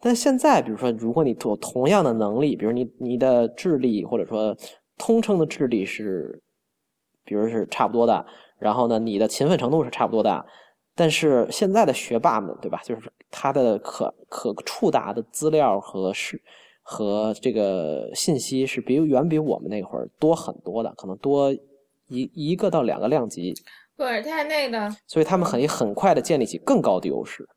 [0.01, 4.57] 但现在，比如说，如果你有同样的能力，比如你你的智力或者说
[4.99, 6.43] 通称的智力是，
[7.25, 8.27] 比如是差不多的，
[8.59, 10.45] 然后呢，你的勤奋程度是差不多的。
[10.95, 12.81] 但是现在的学霸们，对吧？
[12.85, 16.43] 就是他的可可触达的资料和是
[16.83, 21.53] 和这个信息是比远比我们那会儿多很多的，可能多
[22.09, 23.55] 一一个到两个量级。
[23.97, 27.49] 不是太那个，所以他们可以很快的建立起更高的优势。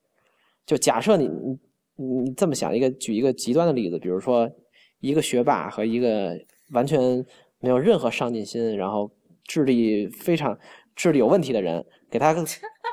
[0.66, 1.60] 就假设你你
[1.96, 4.50] 你这么想，一个举一个极端的例子，比如说
[5.00, 6.38] 一个学霸和一个
[6.72, 7.26] 完全
[7.60, 9.10] 没有任何上进心，然后
[9.46, 10.58] 智力非常
[10.96, 11.86] 智力有问题的人。
[12.10, 12.36] 给他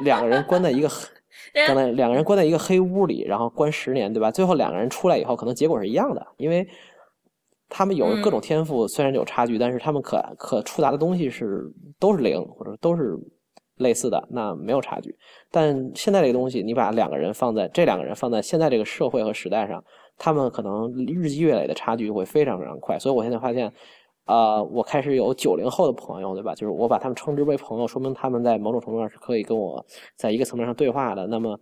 [0.04, 0.88] 两个人关在一个，
[1.66, 4.30] 关在两个人关在一个黑屋里，然后关十年，对吧？
[4.30, 6.64] 最后两个人出来以后，可能结果是一样的，因为
[7.68, 11.64] 他们有各种天赋，虽然有差距，但是他们可可触达的东西是
[11.98, 13.18] 都是零，或者都是
[13.78, 15.12] 类似的，那没有差距。
[15.50, 19.82] 但现在这个东西，你把两个人放在这两个人放在现在这个社会和时代上，
[20.18, 22.98] 他们可能日积月累的差距会非常非常快。
[22.98, 23.72] 所以我现在发现。
[24.28, 26.54] 啊，我开始有九零后的朋友，对吧？
[26.54, 29.82] 就是我把他们称之为朋友，说明他们在某种程度上是可以跟我
[30.16, 31.26] 在一个层面上对话的。
[31.28, 31.58] 那么，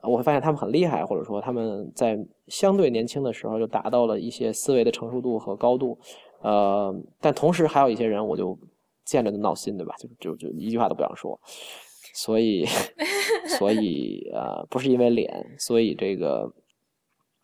[0.00, 5.98] 我会发现他们很厉害，或者说他们在相对年轻的时候就达到了一些思维的成熟度和高度。
[6.40, 8.58] 呃，但同时还有一些人，我就
[9.04, 9.94] 见着就闹心，对吧？
[9.98, 11.38] 就就就一句话都不想说。
[12.14, 12.64] 所以，
[13.58, 16.50] 所以呃，不是因为脸，所以这个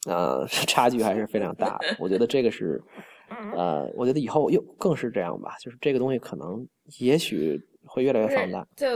[0.06, 1.96] 呃 差距还是非常大的。
[1.98, 2.82] 我觉得这个是。
[3.56, 6.64] 呃，我觉得以后又更是这样吧，就是这个东西可能
[7.00, 8.64] 也许会越来越放大。
[8.76, 8.86] 就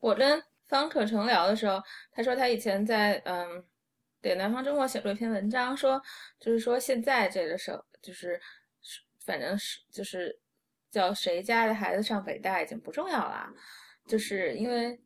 [0.00, 3.62] 我跟方可成聊的时候，他说他以前在嗯
[4.22, 6.00] 对南方周末写过一篇文章，说
[6.40, 8.40] 就是说现在这个时候就是
[9.26, 10.34] 反正是就是
[10.90, 13.52] 叫谁家的孩子上北大已经不重要了，
[14.06, 14.98] 就是因为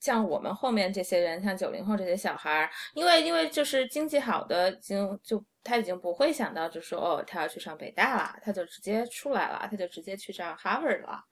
[0.00, 5.44] 像我们后面这些人，像九零后这些小孩儿，因为因为就是经济好的已经就。
[5.62, 11.22] 他已经不会想到，就说哦，他要去上北大了，他就直接出来了，他就直接去上 Harvard 了。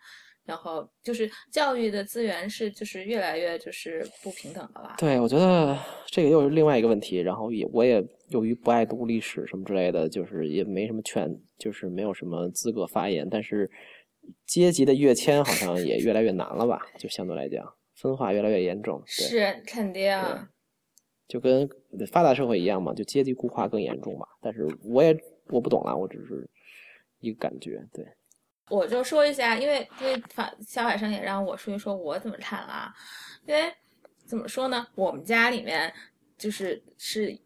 [0.44, 4.96] 然后就是教育的资源是就是越来越就是不平等的了。
[4.98, 5.74] 对，我觉得
[6.09, 7.16] 这个又是另外一个问题。
[7.16, 13.26] 然后也我也由于不爱读历史什么之类的，就是也没什么权，就是没有什么资格发言。
[13.31, 13.70] 但是
[14.46, 16.78] 阶级的跃迁好像也越来越难了吧？
[16.98, 17.64] 就相对来讲，
[18.00, 19.02] 分化越来越严重。
[19.04, 20.16] 是肯定。
[21.26, 21.68] 就跟
[22.11, 24.26] 发达社会一样嘛，就阶级固化更严重嘛。
[24.40, 25.14] 但是我也
[25.48, 26.48] 我不懂啦，我只是
[27.20, 27.87] 一个感觉。
[27.92, 28.02] 对，
[28.70, 32.90] 我就说一下，因为因为反小海生也让我说一说我怎么看了。
[33.46, 33.70] 因为
[34.24, 35.92] 怎么说呢，我们家里面
[36.38, 37.38] 就是是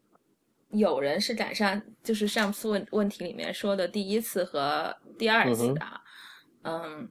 [0.69, 5.81] 有人是赶上，就是上次问问题里面说的第一次和第二次的。
[6.63, 7.11] 嗯，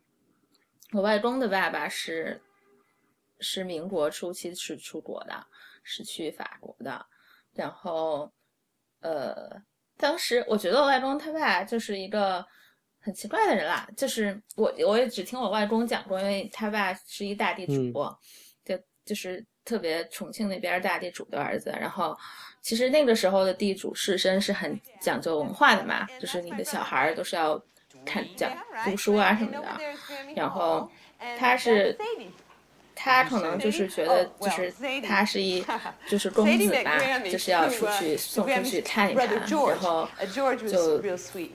[0.93, 2.41] 我外公的爸爸是
[3.41, 5.45] 是民国初期是出国的。
[5.84, 7.04] 是去法国的，
[7.56, 8.32] 然后，
[8.99, 9.49] 呃，
[9.97, 12.45] 当时我觉得我外公他爸就是一个
[12.99, 17.91] 很奇怪的人啦，就是我我也只听我外公讲过，因为他爸是一大地主，
[18.63, 21.71] 就就是特别重庆那边大地主的儿子。
[21.71, 22.15] 然后，
[22.62, 27.60] 其实那个时候的地主士绅是很讲究文化的嘛，就是你的小孩都是要
[28.06, 29.80] 看讲读书啊什么的。
[30.36, 30.88] 然后
[31.39, 31.97] 他是。
[33.04, 34.72] 他可能就是觉得，就是
[35.08, 35.66] 他是一，
[36.08, 37.00] 就是公子吧，
[37.32, 39.28] 就是要出去送出去看一看，
[39.70, 40.08] 然后
[40.68, 41.02] 就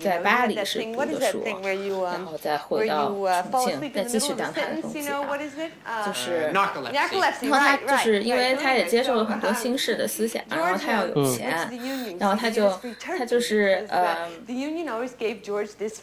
[0.00, 1.44] 在巴黎是读的书，
[2.04, 5.38] 然后再回到重庆，再继续当他的公子吧。
[6.04, 6.68] 就是，然后
[7.50, 11.70] 他就是因为他也接受了很多新式的思想，然后他要有钱，
[12.18, 14.28] 然后他就 他就是呃，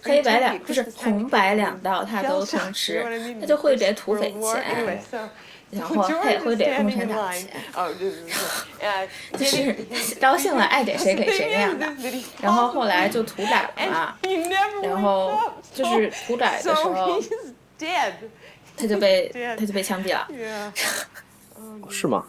[0.04, 3.04] 黑白两不是红白两道他都通吃，
[3.42, 5.33] 他就会给土匪钱。
[5.76, 7.50] 然后他也会给共产党钱，
[9.38, 9.74] 就是
[10.22, 11.86] 高兴了爱给谁给谁那样的。
[12.42, 14.18] 然后后来就土改了嘛，
[14.84, 15.40] 然后
[15.74, 17.20] 就是土改的时候，
[18.78, 20.28] 他就被他就被枪毙了。
[21.90, 22.26] 是吗？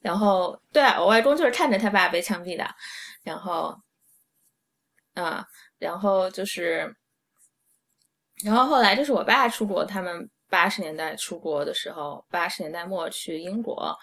[0.00, 2.64] 然后对啊，我外公就是看着他爸被枪毙的，
[3.22, 3.76] 然后，
[5.14, 5.44] 啊，
[5.78, 6.94] 然后就是，
[8.44, 13.94] 然后后来就是我爸出国，他们八十年代出国的时候，八十年代末去英国，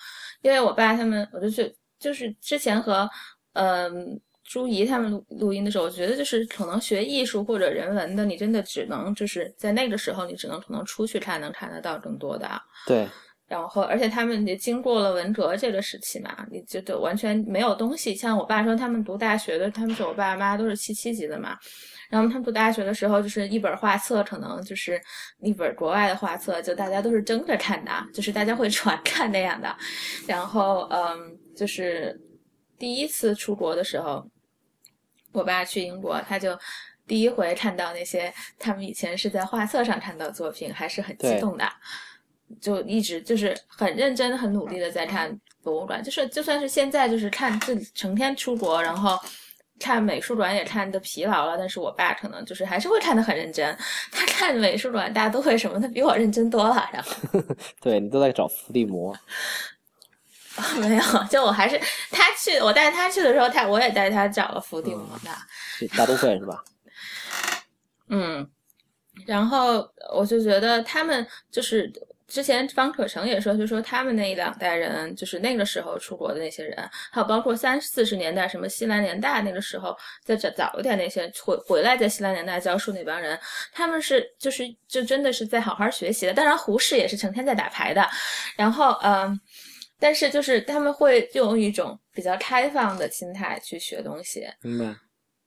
[0.41, 3.09] 因为我爸他们，我就去，就是之前和
[3.53, 4.19] 嗯。
[4.47, 12.47] 朱怡他们录录音的时候，我觉得就是可能学艺术或者人文的，你真的只能就是在那个时候，你只能可能出去看，能看得到更多的。
[12.85, 13.07] 对。
[13.47, 18.13] 然后，而且他们也经过了文革这个时期嘛，你觉得完全没有东西。
[18.13, 21.57] 像我爸说，他们读大学的，他们说我爸妈都是七七级的嘛。
[22.09, 25.01] 然后他们读大学的时候，就是一本画册，可能就是
[25.41, 29.75] 一本国外的画册，就大家都是争着看的，就是大家会 传看那样的。
[30.27, 32.19] 然后，嗯，就是
[32.77, 34.29] 第一次出国的时候。
[35.31, 36.57] 我爸去英国，他就
[37.05, 41.69] 第一回看到那些他们以前是在画册上看到作品，还是很激动的，
[42.61, 46.01] 就一直就是很认真、很努力的在看博物馆。
[46.01, 49.19] 就是就算是现在，就是看自己成天出国，然后
[49.79, 53.77] 看美术馆也看的疲劳了，但是我爸可能就是还是会看的很认真。
[54.11, 55.79] 他看美术馆，大家都会什么？
[55.79, 56.89] 他比我认真多了。
[56.93, 57.11] 然后，
[57.81, 59.15] 对你都在找伏地魔。
[60.79, 61.77] 没有，就我还是
[62.09, 66.63] 他去，我带他去的时候，他我也带他找了伏地魔的，大都会是吧？
[68.07, 68.49] 嗯，
[69.25, 71.91] 然后我就觉得他们就是
[72.27, 76.77] 之前方可成也说，就说他们那一两代人，就是那个时候出国的那些人，
[77.11, 83.39] 还有包括三四十年代什么西南联大那个时候再早早一点那些回回来在西南联大教书那帮人，
[83.71, 86.33] 他们是就是就真的是在好好学习的。
[86.33, 88.07] 当然胡适也是成天在打牌的，
[88.57, 89.39] 然后嗯。
[89.97, 94.93] 但是就是他们会用一种比较开放的心态去学东西，明白？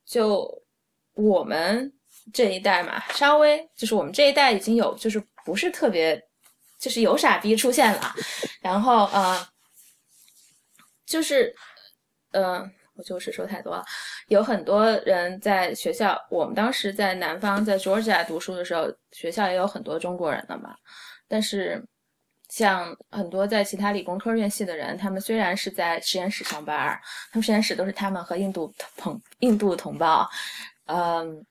[0.06, 0.50] 就
[1.14, 1.92] 我们
[2.32, 6.18] 这一代嘛，稍微就是我们这一代已经有就是不是特别，
[6.78, 8.14] 就是有傻逼出现了，
[8.60, 9.48] 然后呃，
[11.04, 11.54] 就是
[12.32, 13.84] 嗯，我就是说太多了，
[14.28, 20.74] 有很多人在学校，我们当时在南方在 Georgia 读书的时候，学校也有很多中国人的嘛，
[21.26, 21.84] 但是。
[22.50, 26.98] 像很多在其他理工科院系的人，他们虽然是在实验室上班，
[27.30, 30.26] 他们实验室都是他们和印度同印度同胞，
[30.86, 31.44] 嗯，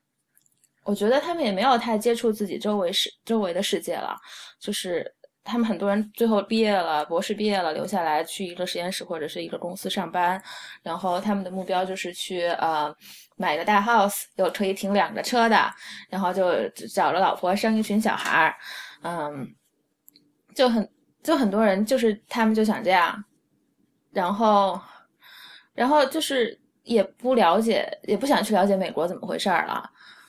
[0.83, 4.17] 我觉得他们也没有太接触自己周围世周围的世界了。
[4.59, 5.13] 就是
[5.47, 10.41] 他们很多人最后毕业了，博士毕业了，留下来去一个实验室或者是一个公司上班，
[10.83, 12.93] 然后他们的目标就是去呃
[13.37, 15.73] 买个大 house，有可以停两个车的，
[16.09, 18.55] 然后就找了老婆生一群小孩儿，
[19.03, 19.55] 嗯。
[20.55, 20.89] 就很
[21.21, 23.23] 就很多人就是他们就想这样，
[24.09, 24.81] 然后，
[25.75, 29.87] 然后就是也不了解，也不想去了解美国怎么回事儿了，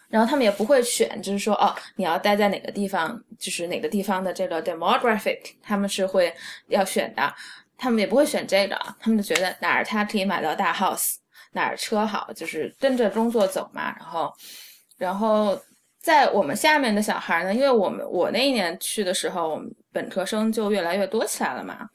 [0.08, 6.34] 然后他们也不会选，就是说哦，你要待在哪个地方，就是哪个地方的这个 demographic，他们是会
[6.68, 7.34] 要选的，
[7.76, 11.16] 他们也不会选这个，他们就觉得哪儿他可以买到大 house，
[11.52, 14.32] 哪儿车好，就是跟着工作走嘛，然后，
[14.96, 15.60] 然后。
[16.00, 21.86] 在我们下面的小孩呢，因为我们我那一年去的时候，我们本科生就越来越多起来了嘛。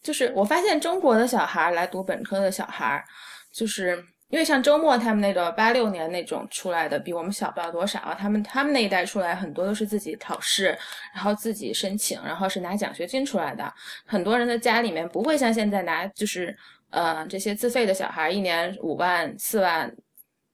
[0.00, 3.04] 就是我发现中国的小孩来读本科的小孩，
[3.52, 8.14] 就是因为像周末他们那个八六年那种出来的，比我们小不了多少。
[8.18, 10.76] 他们他们那一代出来很多都是自己考试，
[11.14, 13.72] 然后自己申请，然后是拿奖学金出来的。
[14.04, 16.56] 很多人的家里面不会像现在拿，就是
[16.90, 19.94] 呃这些自费的小孩，一年五万四万，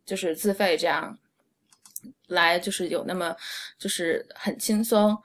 [0.05, 1.19] 就是自费这样。
[2.29, 3.37] 来就是有那么，
[3.79, 5.17] 就是很轻松，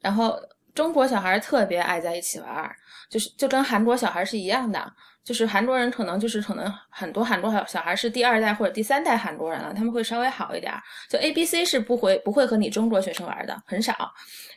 [0.00, 0.36] 然后
[0.74, 2.76] 中国小孩特别爱在一起玩，
[3.08, 4.92] 就是就跟韩国小孩是一样的，
[5.28, 10.72] 就是韩国人可能就是可能很多韩国小小孩是第二代或者第三代韩国人了，他们会稍微好一点。
[11.06, 13.94] 就 A B C 是不会不会和你中国学生玩的，很少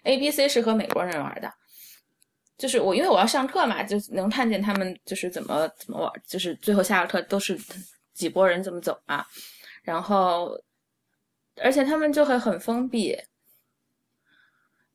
[0.03, 1.53] ，A B C 是和美国人玩的。
[2.57, 7.59] 就是我因为我要上课嘛，就能看见他们就是怎么怎么玩，就是最后下了课都是
[8.13, 9.25] 几拨人怎么走嘛，
[9.83, 10.57] 然后。
[11.61, 13.15] 而且他们就会很封闭，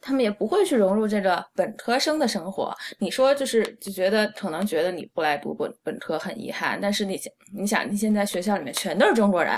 [0.06, 2.72] 他们也不会去融入这个本科生的生活。
[2.98, 7.20] 你说就是就觉得可能觉得你不来读本本科很遗憾，但是你
[7.52, 9.52] 你想你现在学校里面全都是中国人，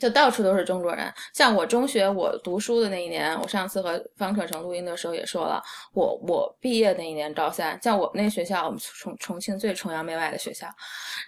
[0.00, 1.12] 就到处都是中国人。
[1.34, 10.66] 像我中学我读书的那一年，我上次和方可成录音的时候也说了，我我毕业那一年高三，像我们那学校，我们重重庆最崇洋媚外的学校，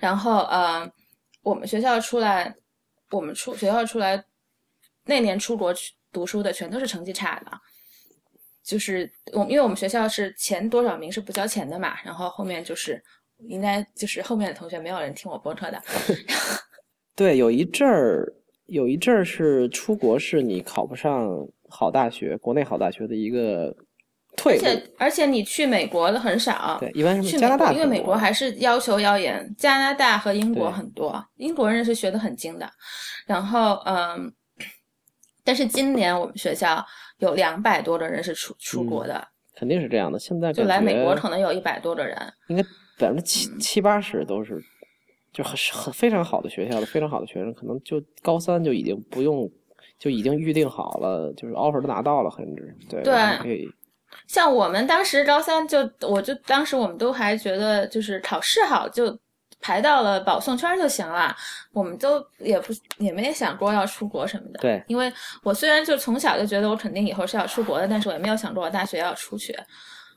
[0.01, 0.91] 然后呃，
[1.43, 2.55] 我们学校出来。
[3.11, 4.25] 我们出学校出来，
[5.05, 7.51] 那年出国去读书的全都是成绩差的，
[8.65, 13.03] 就是我因为我们学校是前多少名是不交钱的嘛，然后后面就是
[13.49, 15.83] 应该就是后面的同学没有人听我播客的。
[17.17, 18.33] 对，有一阵儿
[18.67, 21.29] 有一阵儿是出国是你考不上
[21.69, 23.77] 好大学，国内好大学的一个
[24.37, 32.69] 退而且而且你去美国的很少，对，一般去是加拿大因为美国还是要求要严，加拿大和英国很多，英国人是学的很精的。
[33.27, 34.33] 然后嗯，
[35.45, 36.85] 但是今年我们学校
[37.19, 40.19] 有两百多的人是出出国的，肯定是这样的。
[40.19, 42.17] 现在就来美国可能有一百多的人。
[42.49, 42.63] 应该
[42.99, 44.59] 百分之七嗯七八十都是
[45.33, 49.51] 就很很非常好的学校的非常好的学生，可能就高三就已经不用
[49.99, 53.69] 就已经预定好了，就是 offer 都拿到了，甚至对对
[54.29, 59.07] 像我们当时高三就，我就当时我们都还觉得就是考试好就
[59.65, 61.35] 排到了保送圈就行了，
[61.73, 64.59] 我们都也不也没想过要出国什么的。
[64.59, 65.11] 对因为
[65.43, 69.59] 我虽然就从小就觉得我肯定以后是要出国的，但是我也没有想过我大学要出去。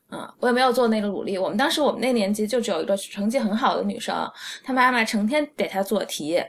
[0.09, 1.37] 嗯，我也没有做那个努力。
[1.37, 4.29] 我们当时我们那年级就只有一个成绩很好的女生，
[4.65, 6.41] 她妈妈成天给她做题，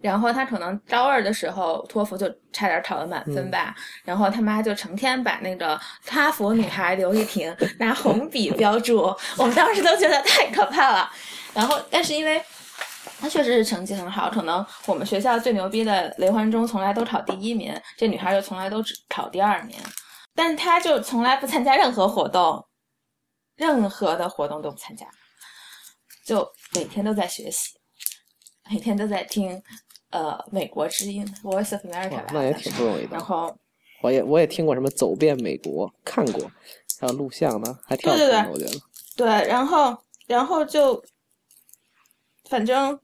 [0.00, 8.98] 然后她可能高二的时候托福就差点考了满分吧，然后她妈就成天把那个哈佛女孩刘亦婷拿红笔标注，
[9.38, 11.10] 我们当时都觉得太可怕了。
[11.56, 12.40] 然后，但是因为
[13.18, 19.76] 她确实是成绩很好，可能我们学校最牛逼的雷欢中从来都考第一名，这女孩就从来都只考第二名，
[20.34, 22.64] 但是她就从来不参加任何活动。
[23.56, 25.06] 任何的活动都不参加，
[26.26, 27.70] 就每天都在学习，
[28.70, 29.62] 每天都在听
[30.10, 33.20] 呃美国之音 Voice of America 那也挺不容易的然。
[33.24, 33.56] 后
[34.02, 36.52] 我也我也听过什么走遍美国，看过，
[37.00, 38.72] 还有录像呢，还挺好对对看的，我觉得。
[39.16, 39.96] 对，然后
[40.26, 41.02] 然后就
[42.48, 42.98] 反正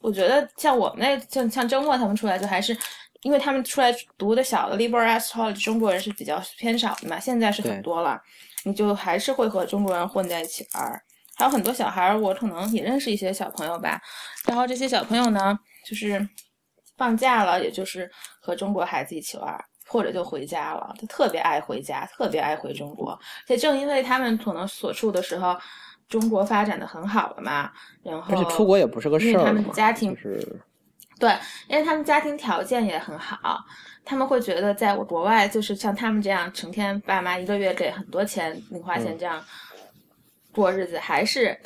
[0.00, 2.76] 我觉得像我们那像像周末他们出来就还是。
[3.22, 8.18] 因为他们出来读的小的 liberal arts college，中国人是比较偏少的嘛，现在是很多了，
[8.64, 11.02] 你就还是会和中国人混在一起玩儿。
[11.34, 14.00] 还有很多小孩儿，我可能也认识一些小朋友吧。
[14.46, 16.26] 然后这些小朋友呢，就是
[16.96, 18.10] 放假了，也就是
[18.40, 20.90] 和中国孩子一起玩儿，或者就回家了。
[20.98, 23.20] 他特别爱回家，特别爱回中国。
[23.46, 25.54] 且正因为他们可能所处的时候，
[26.10, 30.60] 中国发展的很好了嘛，然后而且出国也不是个事儿因为他们家庭就是
[31.18, 31.34] 对，
[31.68, 33.64] 因为他们家庭条件也很好，
[34.04, 39.44] 他们会觉得在国外就是像他们这样，成天爸妈一个月给很多钱零花钱嗯这样
[40.52, 41.58] 过日子，还是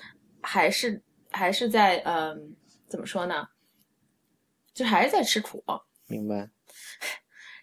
[0.43, 2.55] 还是还是在嗯、
[2.89, 3.47] 怎么说呢？
[4.75, 5.65] 就还是在吃苦。
[6.09, 6.51] 明白。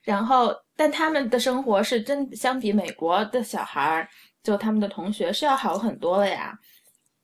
[0.02, 4.10] 然后，但他们的生活是真相比美国的小孩儿，
[4.42, 6.58] 就他们的同学是要好很多了呀。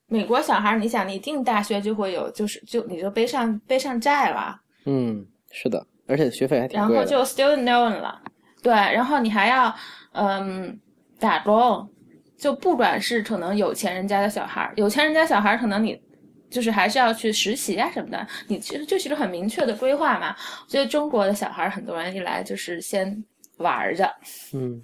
[0.07, 4.59] 美国小孩儿，你想，你进大学就会有，就是就你就背上背上债了。
[4.85, 6.93] 嗯，是的，而且学费还挺贵的。
[6.95, 8.21] 然后就 student loan 了，
[8.63, 9.75] 对，然后你还要
[10.13, 10.79] 嗯
[11.19, 11.89] 打工，
[12.37, 16.01] 就不管是可能有钱人家的小孩儿，有钱人家小孩儿可能你
[16.49, 20.33] 就是还是要去实习啊什么的，你其实就是一个很明确的规划嘛。
[20.63, 23.21] 我觉得中国的小孩儿很多人一来就是先
[23.57, 24.09] 玩儿着，
[24.53, 24.81] 嗯，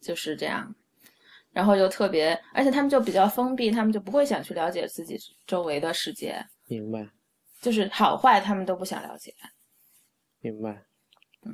[0.00, 0.72] 就是这样。
[1.58, 7.04] 然后又特别，而且他们就比较封闭，他们就不会想去了解自己周围的世界，明白，
[7.60, 9.34] 就是好坏他们都不想了解。
[10.38, 10.70] 明白。
[11.44, 11.52] 嗯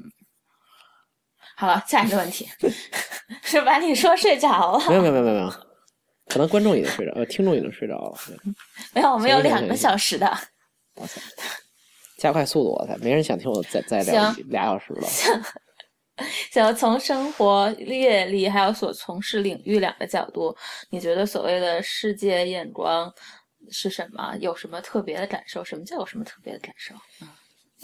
[1.57, 2.46] 好了，下一个问题
[3.42, 4.88] 是把你说睡着了。
[4.90, 5.48] 没有没有没有没有，
[6.26, 8.18] 可能观众已经睡着，呃，听众已经睡着了。
[8.92, 10.30] 没有，我们有两个小时的。
[10.96, 11.18] 我操，
[12.18, 15.09] 加快速度，我才没人想听我再再聊俩小时了。
[16.50, 20.56] 想要从生活阅历还有所从事领域两个角度，
[20.90, 23.12] 你觉得所谓的世界眼光
[23.70, 24.36] 是什么？
[24.40, 25.64] 有什么特别的感受？
[25.64, 26.94] 什么叫有什么特别的感受？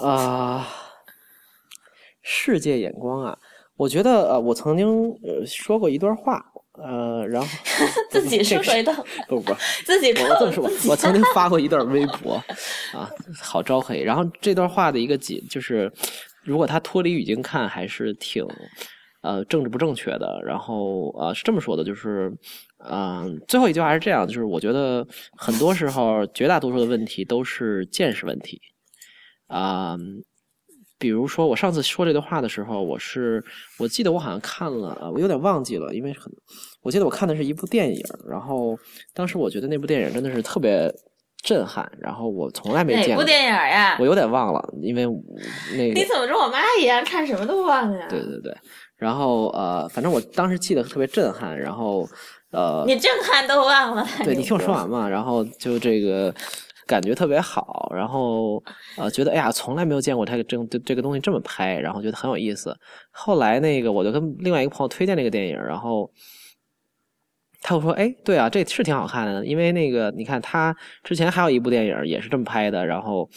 [0.05, 0.67] 啊、
[2.23, 3.39] 世界眼光啊，
[3.77, 6.43] 我觉得呃，我曾经呃说过一段话，
[6.75, 7.49] 呃，然后
[8.11, 8.97] 自己说说一段，
[9.29, 9.55] 不不不，
[9.85, 12.35] 自己我这么说吧自，己我曾经发过一段微博，
[12.95, 13.11] 啊，
[13.43, 14.03] 好招黑。
[14.03, 15.93] 然后这段话的一个解就是，
[16.43, 18.47] 如果他脱离语境看，还是挺
[19.23, 20.43] 呃政治不正确的。
[20.45, 22.33] 然后呃是这么说的，就是
[22.79, 28.61] 嗯、最后一句话是这样，就是我觉得很多时候绝大多数的问题都是见识问题
[29.47, 29.97] 啊。
[30.99, 33.43] 比如说，我上次说这段话的时候，我是
[33.79, 36.31] 我记得我好像看了，我有点忘记了，因为很，
[36.83, 38.79] 我记得我看的是一部电影，然后
[39.15, 40.93] 当时我觉得那部电影真的是特别
[41.43, 43.15] 震撼，然后我从来没见过。
[43.15, 44.05] 哪部电影呀我？
[44.05, 45.07] 有点忘了，因为
[45.77, 48.07] 那个你怎么跟我妈一样，看什么都忘呀？
[48.09, 48.55] 对对对，
[48.97, 52.07] 然后呃，反正我当时记得特别震撼，然后
[52.53, 54.07] 呃，你震撼都忘了。
[54.25, 56.35] 对你听我说完嘛，然后就这个
[56.87, 58.63] 感觉特别好，然后
[58.97, 62.77] 呃觉得哎呀从来没有见过这个这这这个东西这么拍，然后觉得很有意思。
[63.11, 66.11] 后来那个我就跟另外一个朋友推荐这个电影，然后
[67.61, 73.29] 他会说哎对啊这是挺好看的，因为那个你看他之前还有一部电影也是这么拍的，然后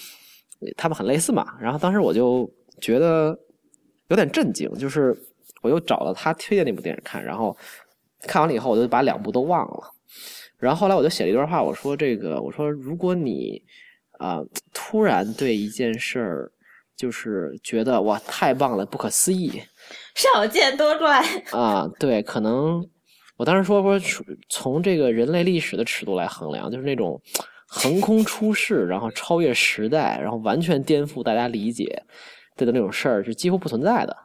[0.78, 2.50] 他们很类似嘛，然后当时我就
[2.82, 3.38] 觉得
[4.08, 5.16] 有点震惊，就是
[5.62, 7.56] 我又找了他推荐那部电影看，然后。
[8.26, 9.84] 看完了以后，我就把两部都忘了。
[10.58, 13.62] 然后后来我就写了一段话，我说这个，我说如果你
[14.18, 14.40] 啊、
[14.74, 16.52] 突然对一件事儿
[16.96, 19.62] 就是觉得哇太棒了，不可思议
[20.16, 21.22] 少见多怪。
[21.52, 22.82] 啊，对，可能
[23.44, 27.22] 我当时说说从从这个人类历史的尺度来衡量，就是那种
[27.68, 32.02] 横空出世，然后超越时代，然后完全颠覆大家理解
[32.56, 34.16] 对的那种事儿，是几乎不存在的。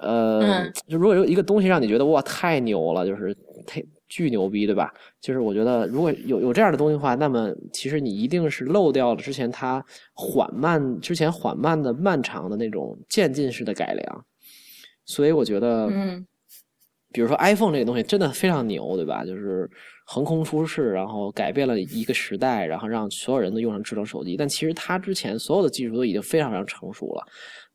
[0.00, 3.32] 呃，嗯就如果有一个东西让你觉得哇太牛了，就是
[3.64, 4.92] 太巨牛逼，对吧？
[5.20, 14.26] 就是我觉得如果有有这样的东西的话，那么其实你一定是漏掉了之前它缓慢之前缓慢的漫长的那种渐进式的改良。
[15.04, 16.26] 所以我觉得，嗯
[17.12, 19.24] 比如说 iPhone 这个东西真的非常牛，对吧？
[19.24, 19.70] 就是
[20.04, 24.36] 横空出世，然后改变了一个时代，然后让所有人都用上智能手机。
[24.36, 27.24] 但其实它之前所有的技术都已经非常非常成熟了。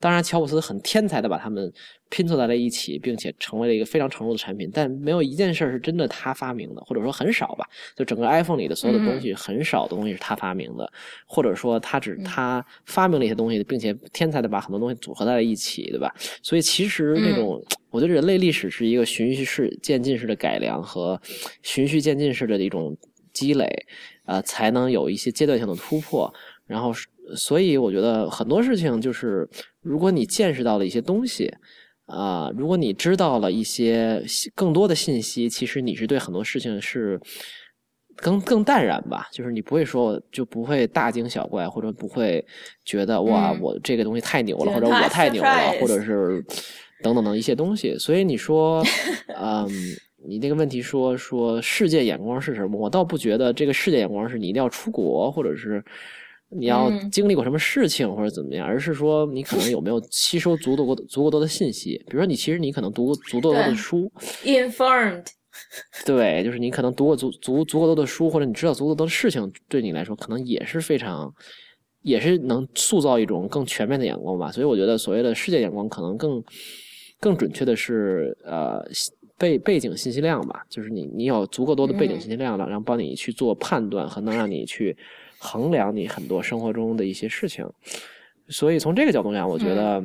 [0.01, 1.71] 当然，乔布斯很天才的把它们
[2.09, 4.69] 拼凑在了一起，并且成为了一个非常成熟的产品。
[4.73, 7.65] 但没有一件事儿是真的他发明的，或者说很少吧。
[7.95, 10.91] 就整个 iPhone 里的所有的东西，很少的东西是他发明的，
[11.27, 16.11] 或者说他只他发明了一些东西，并且天才的把很多东西组合在了一起，对吧？
[16.41, 21.21] 所以其实那种，我觉得人类历史是一个循序式渐进式的改良和
[21.61, 22.97] 循序渐进式的一种
[23.31, 23.85] 积累，
[24.25, 26.33] 呃，才能有一些阶段性的突破。
[26.65, 27.05] 然后是，
[27.35, 29.47] 所以我觉得很多事情就是，
[29.81, 31.53] 如果你见识到了一些东西，
[32.05, 34.23] 啊、如果你知道了一些
[34.53, 37.19] 更多的信息，其实你是对很多事情是
[38.15, 42.45] 更更淡然吧，就是你不会说就不会大惊小怪，或者不会
[42.83, 46.43] 觉得哇，嗯我这个东西太牛了，或者我太牛了，或者是
[47.01, 47.97] 等等等一些东西。
[47.97, 48.83] 所以你说，
[49.39, 49.67] 嗯。
[50.23, 52.79] 你那个问题说说世界眼光是什么？
[52.79, 55.83] 我倒不觉得这个世界眼光是你一定要出国，或者是
[56.51, 61.97] 你要嗯经历过什么事情或者怎么样，而是说你可能有没有吸收足够足够多的信息。
[62.07, 64.11] 比如说，你其实你可能读过足够多的书
[64.43, 65.25] ，，informed。
[66.05, 71.31] 对，就是你可能读过足足足够多的书，或者你知道足够多的事情，对你来说可能也是非常，
[72.01, 74.51] 也是能塑造一种更全面的眼光吧。
[74.51, 76.41] 所以我觉得所谓的世界眼光，可能更
[77.19, 78.81] 更准确的是呃
[79.37, 84.95] 背背景信息量吧，就是你你有足够多的背景信息量了，然后帮你去做判断和能让你去
[85.41, 87.67] 衡量你很多生活中的一些事情。
[88.47, 90.03] 所以从这个角度讲，我觉得。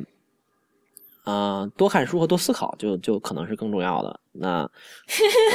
[1.23, 4.17] 啊、多看书和多思考就就可能是更重要的。
[4.31, 4.61] 那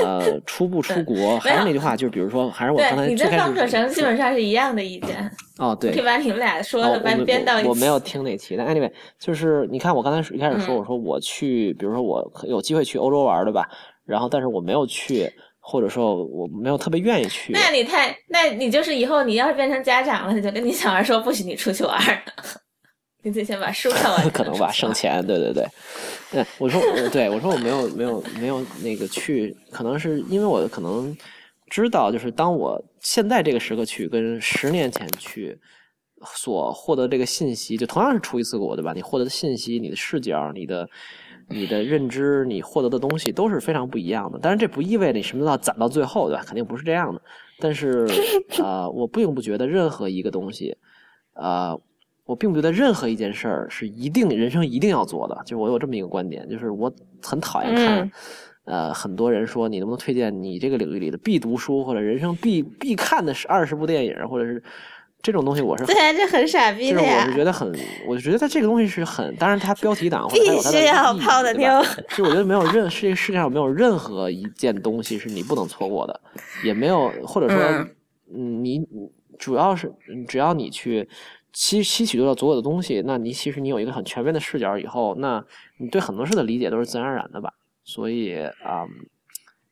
[0.05, 7.68] 呃，出不出 国还是那句话，就是比如说，还是我刚才，你最开始跟方可成基本上是一样的意见，哦，对可以，把你们俩说哦的，编到一起。
[7.68, 13.66] 我我没有听那期，但 anyway，就是你看我刚才一开始说，嗯我说我去，比如说我有机会去欧洲玩，对吧？
[14.05, 15.33] 然后但是我没有去，
[15.65, 17.53] 或者说我没有特别愿意去。
[17.53, 22.23] 那你太，那你就是以后你要是变成家长了，你就跟你小孩说不许你出去玩儿，
[23.23, 24.29] 你得先把书看完。
[24.31, 24.93] 可能吧，省。
[24.93, 25.65] 钱，对对对，
[26.33, 31.17] 对，我说，呃对我说我没有没有没有那个去，可能是因为我可能
[31.71, 35.57] 知道，就是当我现在这个时刻去，跟十年前去
[36.35, 38.93] 所获得这个信息，就同样是出一次国，对吧？
[38.93, 40.89] 你获得的信息、你的视角、你的
[41.53, 44.38] 你的认知、你获得的东西都是非常不一样的。
[44.38, 46.42] 当然，这不意味着你什么都要攒到最后，对吧？
[46.46, 47.20] 肯定不是这样的。
[47.61, 48.07] 但是，
[48.62, 50.76] 呃，我并不觉得任何一个东西，
[51.34, 51.78] 呃，
[52.24, 56.92] 我并不觉得任何一件事儿是一定人生一定要做的，就是我有这么一个观点，就是我
[57.22, 58.12] 很讨厌看，嗯
[58.64, 64.62] 呃，很多人说你能不能推荐你这个领域里的必读书或者人生必必看的是二十部电影，或者是
[65.23, 67.33] 这种东西，我是对啊，这很傻逼就是我是。
[67.33, 67.73] 觉得很，
[68.07, 76.20] 我就觉得这个东西是很，当然它标题党或者必须要泡的妞其实我觉得没有任世界世界上没有任何一件东西是你不能错过的，
[76.64, 77.91] 也没有或者说，嗯
[78.35, 81.09] 嗯，你你主要是嗯只要你去
[81.53, 85.45] 吸吸取到所有的东西，那你其实你有一个很全面的视角以后，那
[85.79, 87.55] 你对很多事的理解都是自然而然的吧。
[87.85, 89.07] 所以啊、嗯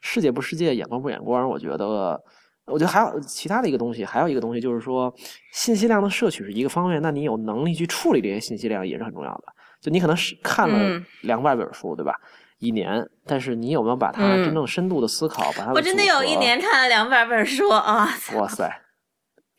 [0.01, 2.23] 世界不世界，眼光不眼光，我觉得。
[2.71, 5.13] 我觉得还有其他的一个东西，还有一个东西就是说，
[5.53, 9.45] 信息量的摄取是一个方面，那你有能力去处理这些信息量也是很重要的。
[9.81, 12.15] 就你可能是看了嗯两百本书，对吧？
[12.59, 18.07] 一年，但是你有没有把它嗯真正深度的思考，把它我真的有一年看了两百本书啊！
[18.35, 18.71] 哇塞，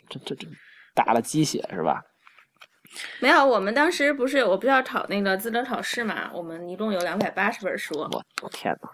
[0.07, 0.47] 这这这
[0.93, 1.99] 打了鸡血是吧？
[3.19, 6.31] 没有，我们当时不是我不是要考那个资格考试嘛？
[6.33, 7.97] 我们一共有两百八十本书。
[7.97, 8.89] 我我天呐，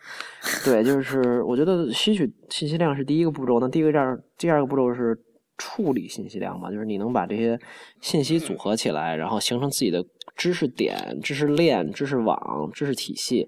[0.64, 5.18] 对，就是我觉得吸取信息量是第一个步骤，那第一个这样第二个步骤是
[5.58, 7.60] 处理信息量嘛，就是你能把这些
[8.02, 13.48] 信息组合起来，然后形成自己的知识点、知识链、知识网、知识体系。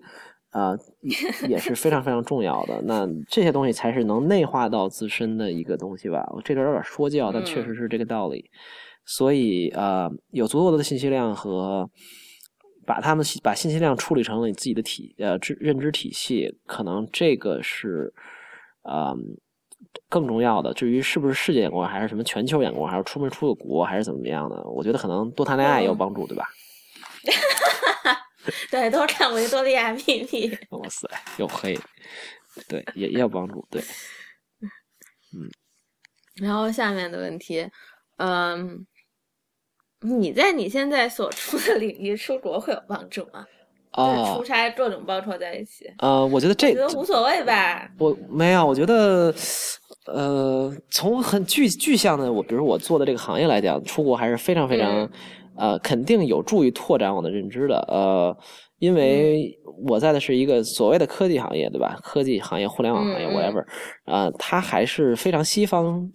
[0.51, 2.81] 啊、也也是非常非常重要的。
[2.81, 6.27] 那这些东西才是能内化到自身的一个东西吧。
[6.33, 8.49] 我这边有点说教，但确实是这个道理。
[9.11, 11.89] 所以啊、呃有足够的信息量和
[12.85, 18.13] 把他们把信息量处理成了你自己的体呃知认知体系，可能这个是
[18.83, 19.15] 啊、
[20.07, 20.71] 更重要的。
[20.75, 26.47] 至于是不是世界眼光，还是什么全球眼光，还是出没出过国，还是怎么样的，我觉得可能多谈恋爱也有帮助，对吧？
[28.69, 30.55] 对，多看维多利亚秘密。
[30.69, 31.07] 哇塞，
[31.39, 31.75] 又黑，
[32.67, 33.81] 对，也也有帮助，对。
[35.33, 35.49] 嗯
[36.35, 37.67] 然后下面的问题，
[38.17, 38.85] 嗯，
[40.01, 43.45] 你在你现在所处的领域出国会有帮助吗？
[43.91, 47.89] 就是哦出，差各种报酬在一起，呃，我觉得这我觉得无所谓吧。
[47.97, 49.33] 我没有，我觉得，
[50.05, 55.09] 呃，从很具具象的我，比如我做的这个行业来讲，出国还是非常非常，嗯
[55.57, 57.79] 呃，肯定有助于拓展我的认知的。
[57.89, 58.37] 呃，
[58.77, 61.99] 因为我在的是一个所谓的科技行业，对吧？
[62.03, 63.65] 科技行业、互联网行业，whatever，
[64.05, 66.09] 呃，它还是非常西方。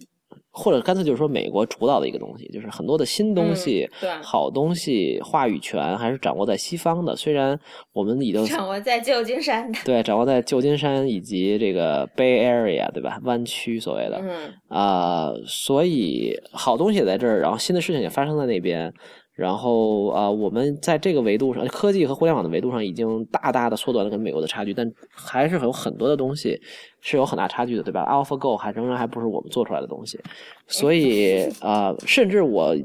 [0.57, 7.15] 或者干脆就是说美国主导的一个东西，就是很多的新东西、嗯对好东西、话语权还是掌握在西方的。
[7.15, 7.59] 虽然
[7.91, 13.19] 我们已经掌握在旧金山的，对，掌握在旧金山以及这个 Bay Area，对吧？
[13.23, 18.93] 湾区所谓的嗯啊、所以好东西也在这儿，然后新的事情也发生在那边，
[19.35, 26.59] 然后啊、我们在这个维度上，科技和互联网的维度上已经大大的缩短了跟美国的差距，但还是有很多的东西
[27.01, 30.19] 是有很大差距的，对吧？AlphaGo 还仍然还不是我们做出来的东西，
[30.67, 32.75] 所以 啊、甚至我。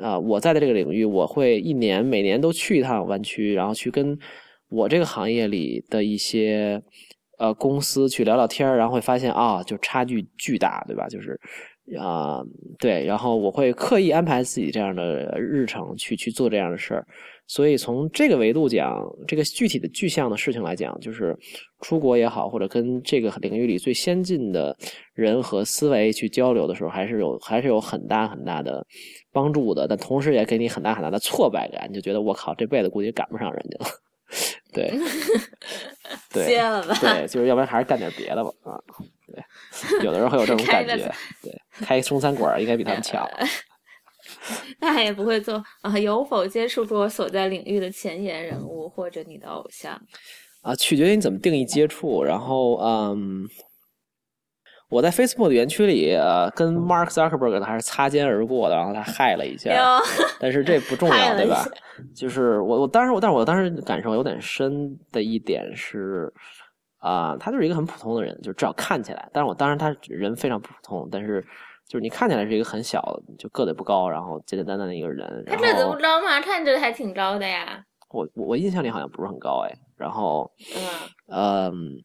[0.00, 4.18] 啊、我在的这个领域，我会一年每年都去一趟湾区，然后去跟
[4.70, 6.82] 我这个行业里的一些
[7.38, 11.06] 呃公司去聊聊天儿，然后会发现啊，就差距巨大，对吧？
[11.08, 11.38] 就是
[11.96, 12.42] 啊、
[12.78, 17.06] 对，然后我会刻意安排自己这样的日程去去做这样的事儿。
[17.46, 21.36] 所以从这个维度讲，这个具体的具象的事情来讲，就是
[21.80, 24.74] 出国也好，或者跟这个领域里最先进的
[25.12, 28.86] 人和思维去交流的时候，还是有还是有很大很大的
[29.32, 29.86] 帮助的。
[29.86, 33.90] 但同时也给你很大很大的挫败感，你就觉得我靠，这辈子估计赶不上人家了。
[34.72, 34.90] 对，
[36.32, 36.96] 对，歇了吧。
[37.00, 38.80] 对，就是要不然还是干点别的吧啊。
[39.26, 40.96] 对，有的人会有这种感觉。
[41.42, 41.52] 对，
[41.84, 43.28] 开中餐馆应该比他们强。
[44.80, 50.00] 那也不会做啊、有否接触过所在领域的前沿人物或者你的偶像？
[50.62, 52.22] 啊，取决于你怎么定义接触。
[52.22, 53.46] 然后，嗯，
[54.92, 59.70] 我在 Facebook 的园区里，呃，跟 Mark Zuckerberg 还是擦肩而过的，然后他害了一下，
[60.38, 61.64] 但是这不重要， 对吧？
[62.14, 66.30] 就是我，我当时我，但是我当时感受有点深的一点是，
[66.98, 69.26] 啊、他就是一个很普通的人，就至少看起来。
[69.32, 71.40] 但是我当然他人非常普通，但是
[71.88, 73.02] 就是你看起来是一个很小，
[73.38, 75.26] 就个子也不高，然后简简单单的一个人。
[75.46, 76.38] 然他个子后不高吗？
[76.42, 77.82] 看着还挺高的呀。
[78.10, 80.52] 我我我印象里好像不是很高哎，然后。
[81.30, 82.04] 嗯，嗯，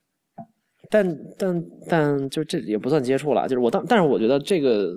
[0.89, 4.93] 但但但就这也不算接触了，就是我当，但是我觉得这个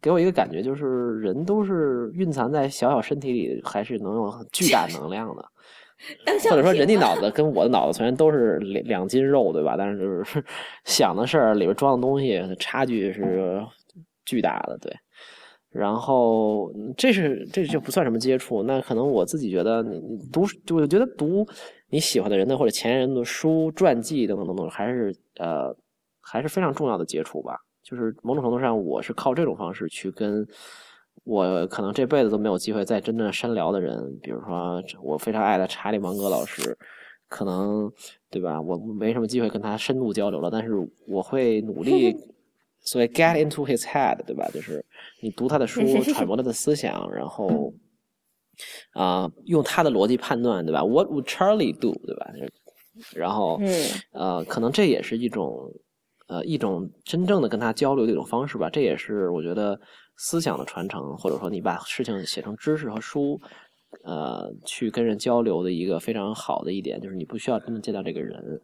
[0.00, 5.44] 给我一个感觉，就是人都是蕴藏在小小身体里，还是能有巨大能量的。
[6.50, 9.76] 或者说，人家脑子跟我的脑子虽然都是两两斤肉，对吧？
[9.78, 10.44] 但是就是
[10.84, 13.64] 想的事儿里边装的东西差距是
[14.24, 14.92] 巨大的，对。
[15.70, 19.80] 然后嗯这是这就不算什么接触，那可能我自己觉得
[20.32, 21.46] 读，就我觉得读
[21.88, 25.74] 你喜欢的人的或者前人的书、传记等等等等，还是呃
[26.20, 27.58] 还是非常重要的接触吧。
[27.82, 30.46] 就是某种程度上，我是靠这种方式去跟
[31.24, 36.76] 我可能这辈子都没有机会再真正深聊的人，比如说我非常爱的查理芒格老师，
[37.28, 37.90] 可能
[38.30, 38.60] 对吧？
[38.60, 40.70] 我没什么机会跟他深度交流了，但是
[41.08, 42.16] 我会努力，
[42.80, 44.48] 所谓 get into his head，对吧？
[44.54, 44.84] 就是
[45.20, 47.74] 你读他的书，揣摩他的思想，然后
[48.92, 52.30] 啊、用他的逻辑判断，对吧？What would Charlie do，对吧？
[52.32, 52.52] 就是
[53.14, 55.72] 然后嗯呃，可能这也是一种
[56.28, 58.68] 呃一种真正的跟他交流的一种方式吧。
[58.70, 59.80] 这也是我觉得
[60.16, 63.40] 思想的传承，或者说你把事情写成知识和书，
[64.04, 68.60] 呃，去跟人交流的一个非常好的一点，就是你不需要真的见到这个人。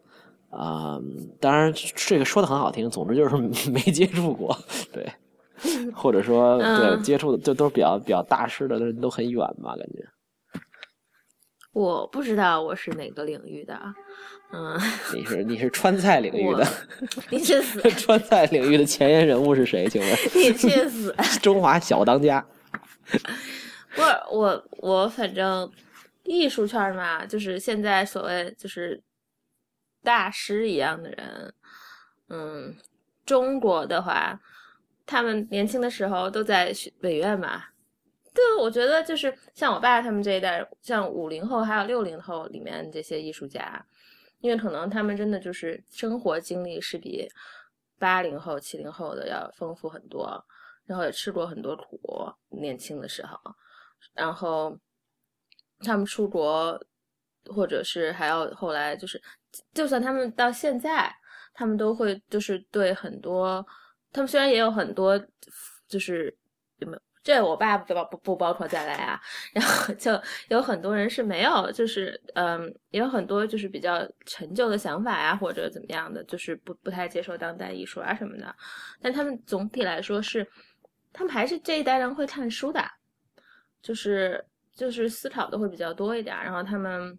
[0.50, 0.98] 啊、
[1.38, 3.36] 当然这个说的很好听，总之就是
[3.70, 4.56] 没接触过，
[4.90, 5.06] 对，
[5.94, 10.02] 或者说对嗯接触的就都是比较比较大师的人都很远吧，感觉。
[11.72, 13.78] 我不知道我是哪个领域的，
[14.52, 14.78] 嗯，
[15.14, 16.66] 你是你是川菜领域的，
[17.30, 19.86] 你去死， 川菜领域的前沿人物是谁？
[19.88, 20.10] 请问？
[20.34, 21.14] 你去死！
[21.40, 22.44] 中华小当家。
[23.94, 25.70] 不是我，我反正
[26.24, 29.00] 艺术圈嘛，就是现在所谓就是
[30.02, 31.54] 大师一样的人，
[32.28, 32.74] 嗯，
[33.24, 34.40] 中国的话，
[35.06, 37.62] 他们年轻的时候都在学北院嘛。
[38.38, 43.84] 对，我觉得就是像我爸他们这一代，像五零后还有六零后里面这些艺术家，
[44.38, 47.28] 因为可能他们真的就是生活经历是比
[47.98, 50.40] 八零后、七零后的要丰富很多，
[50.86, 53.36] 然后也吃过很多苦，年轻的时候，
[54.14, 54.78] 然后
[55.80, 56.80] 他们出国
[57.46, 59.20] 或者是还要后来就是，
[59.74, 61.12] 就算他们到现在，
[61.52, 63.66] 他们都会就是对很多，
[64.12, 65.20] 他们虽然也有很多，
[65.88, 66.32] 就是？
[67.28, 69.20] 这我爸不包不不包括在内啊，
[69.52, 70.18] 然后就
[70.48, 78.56] 有很多人是没有，就是嗯，也有很多就是比较陈旧的想法呀，或者怎么样的，就是不不太接受当代艺术啊什么的。
[79.02, 80.50] 但他们总体来说是，
[81.12, 82.82] 他们还是这一代人会看书的，
[83.82, 84.42] 就是
[84.74, 87.18] 就是思考的会比较多一点，然后他们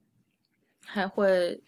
[0.83, 1.61] 还会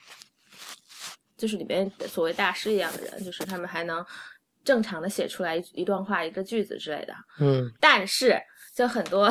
[1.38, 4.04] 就是里边所谓大师一样的人，就是他们还能
[4.64, 7.14] 正常的写出来一一段话、一个句子之类的。
[7.40, 7.72] 嗯。
[7.80, 8.40] 但是
[8.74, 9.30] 就很多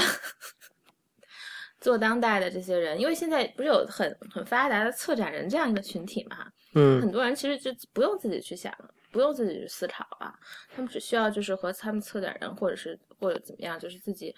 [1.81, 7.01] 做当代的这些人，因为现在不是有很很发达的策展人这样一个群体嘛，嗯。
[7.01, 8.73] 很多人其实就不用自己去想，
[9.11, 10.35] 不用自己去思考了，
[10.75, 14.35] 他们只需要就是和他们策展人或者是或者怎么样，就是自己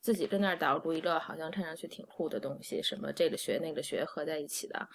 [0.00, 4.88] 自己跟那儿捣鼓一个好像看上去挺酷的东西，什么这个学那个学合在一起的，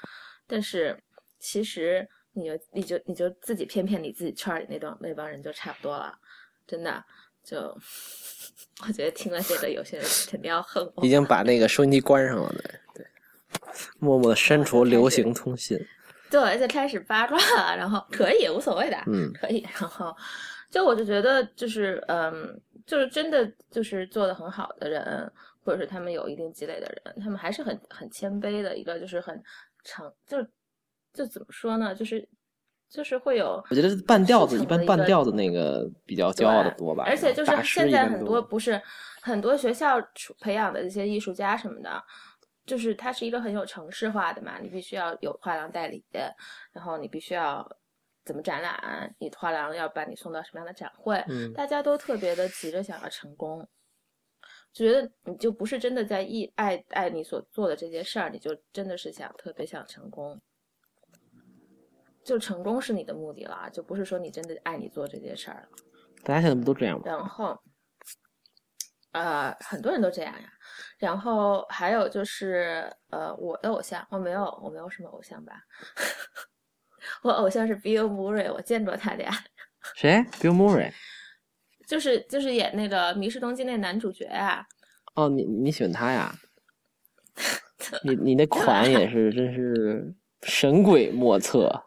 [0.48, 0.98] 但是
[1.38, 2.08] 其实
[2.40, 6.18] 你就你就你就自己骗骗你自己圈儿里那帮那帮人就差不多了，
[6.66, 7.04] 真的
[7.44, 7.58] 就
[8.88, 12.52] 我觉得听了这个有些人肯定要恨我，已经把那个收音机关上了，
[12.94, 13.06] 对对，
[14.00, 15.78] 默默的删除流行通信，
[16.32, 19.32] 对，而且开始八卦了，然后可以无所谓的，嗯。
[19.34, 20.16] 可以，然后
[20.70, 25.32] 就我就觉得就是嗯，就是真的就是做的很好的人，
[25.64, 29.44] 或者是他们有一定积累的人，他们还是很很谦卑的一个，就是很
[29.84, 30.38] 诚，就
[31.20, 32.26] 就怎么说呢，就是
[32.90, 38.82] 就是会有我觉得半吊子一般半吊子那个比较骄傲的多吧，而且就是现在很多多不是
[39.22, 39.98] 很多学校
[40.40, 42.02] 培养的这些艺术家什么的，
[42.66, 46.02] 就是它是一个很有城市化的嘛，你必须要有画廊代理，
[46.72, 47.70] 然后你必须要
[48.24, 53.68] 怎么展览，你画廊要把你送到什么样的展会，嗯大家都特别的急着想要成功。
[54.72, 60.40] 就觉得你就不是真的在意爱爱你所做的这件事儿，你就真的是想特别想成功，
[62.30, 65.70] 就成功是你的目的了，就不是说你真的爱你做这件事儿了。
[66.24, 67.04] 大家现在不都这样吗？
[67.04, 67.60] 然后，
[69.14, 70.54] 呃，很多人都这样呀。
[71.00, 75.54] 然后还有就是，呃，我的偶像，我没有，我没有什么偶像吧。
[77.24, 79.32] 我偶像是 Bill Murray，我见过他俩，
[79.96, 80.94] 谁？Bill Murray？
[81.88, 84.64] 就是就是演那个《迷失东京》那男主角啊。
[85.16, 86.32] 哦，你你喜欢他呀？
[88.06, 90.14] 你你那款也是真是
[90.44, 91.86] 神鬼莫测。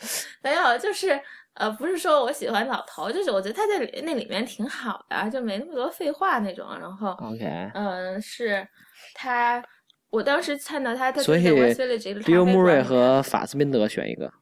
[0.42, 1.20] 没有，就是
[1.54, 6.68] 呃，不是说我喜欢老头，就是我觉得他在里那里面挺好的，就没那么多废话那种。
[6.78, 8.66] 然后，OK，嗯，是
[9.14, 9.62] 他，
[10.10, 14.32] 我当时看到他，他所以在 West Village 一个咖啡 Bill 馆 Murray 和法斯宾德选一个。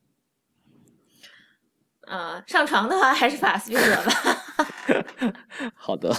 [2.07, 5.33] 呃，上床的话还是法斯宾德吧。
[5.75, 6.15] 好的，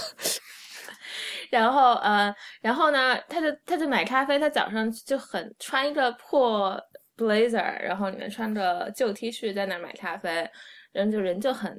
[1.50, 6.78] 然后呃，然后呢，他就他就买咖啡，他早上就很穿一个破
[7.18, 10.48] blazer，然后里面穿着旧 T 恤在那儿买咖啡，
[10.92, 11.78] 人就人就很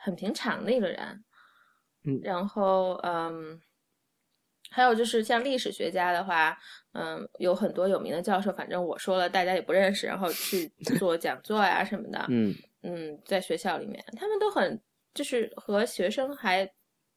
[0.00, 1.24] 很平常的一个人。
[2.04, 3.60] 嗯然后嗯，
[4.70, 6.58] 还有就是像历史学家的话，
[6.92, 10.66] 嗯，有很多有名的教授，反正我说了大家也不认识，然后去
[10.98, 12.26] 做讲座呀什么的。
[12.28, 14.80] 嗯嗯，在学校里面，他们都很
[15.12, 16.70] 就是和学生还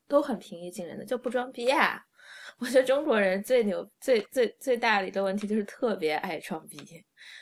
[0.09, 2.01] 都很平易近人的，就不装逼啊。
[2.59, 6.77] 我觉得中国人最牛、最最最大的一个问题就是特别爱装逼，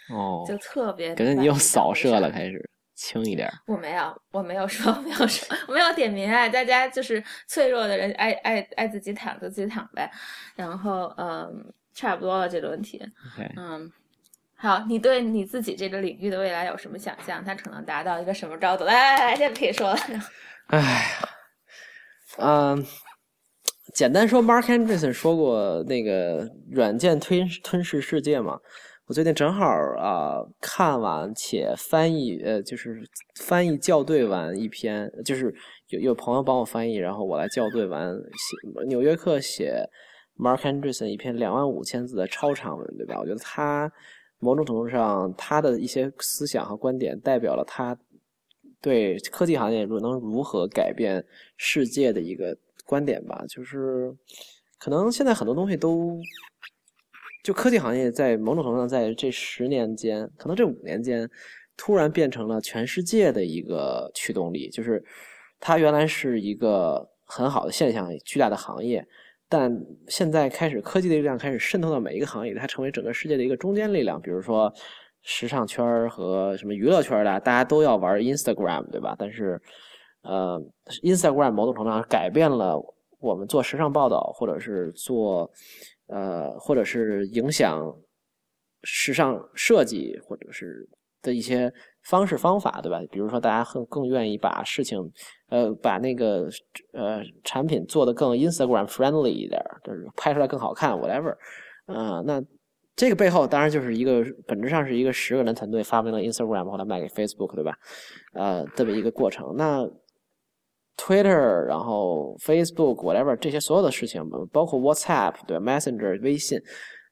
[0.09, 3.53] 哦，就特别感觉你又扫射了，开始轻一点儿。
[3.65, 6.47] 我没有，我没有说， 没有说，我没有点名啊。
[6.49, 10.11] 大家就是脆弱的人，爱爱爱自己躺就自己躺呗。
[10.55, 13.01] 然后，嗯，差不多了这个问题。
[13.57, 13.91] 嗯，
[14.55, 17.43] 好，你对你自己这个领域的未来有什么想象？
[17.43, 18.83] 它可能达到一个什么高度？
[18.83, 19.99] 来来来，这个可以说了。
[20.67, 21.29] 哎呀，
[22.37, 22.85] 嗯，
[23.93, 28.59] 简单说，Mark Andreessen 说过那个软件吞吞噬世界嘛。
[29.11, 29.65] 我最近正好
[29.97, 33.05] 啊、看完且翻译，呃，就是
[33.41, 35.53] 翻译校对完一篇，就是
[35.89, 39.85] 有有朋友帮我翻译，然后我来校对完写《纽约客》写
[40.37, 43.19] Markanderson 一篇两万五千字的超长文，对吧？
[43.19, 43.91] 我觉得他
[44.39, 47.93] 某种程度上他的一些思想和观点代表了他
[48.79, 51.21] 对科技行业如能如何改变
[51.57, 54.15] 世界的一个观点吧，就是
[54.79, 56.17] 可能现在很多东西都，
[57.43, 61.29] 就科技行业在某种程度上在这十年间，可能这五年间，
[61.75, 65.03] 突然变成了全世界的一个驱动力，就是
[65.59, 69.05] 它原来是一个很好的现象，巨大的行业。
[69.49, 74.21] 但现在开始，科技的力量开始渗透到每一个行业，它成为整个世界的一个中坚力量。
[74.21, 74.73] 比如说，
[75.23, 79.13] 时尚圈和什么娱乐圈的，大家都要玩 Instagram，对吧？
[79.19, 79.61] 但是，
[80.21, 80.57] 呃
[81.03, 82.81] ，Instagram 某种程度上改变了
[83.19, 85.51] 我们做时尚报道，或者是做，
[86.11, 87.81] 呃，或者是影响
[88.83, 90.87] 时尚设计或者是
[91.21, 91.71] 的一些
[92.03, 92.99] 方式方法，对吧？
[93.11, 94.99] 比如说，大家更更愿意把事情，
[95.49, 96.49] 呃，把那个
[96.93, 101.35] 呃产品做得更 Instagram friendly 一点，就是拍出来更好看，whatever。
[101.85, 102.43] 呃，那
[102.95, 107.77] 这个背后当然就是一个本质上是一个十个人团队发明了 Instagram，后来卖给 Facebook，对吧？
[108.33, 109.55] 呃，这么一个过程。
[109.55, 109.87] 那
[111.03, 116.61] Twitter，然后 Facebook，whatever 这些所有的事情，包括 WhatsApp，对 Messenger，微信，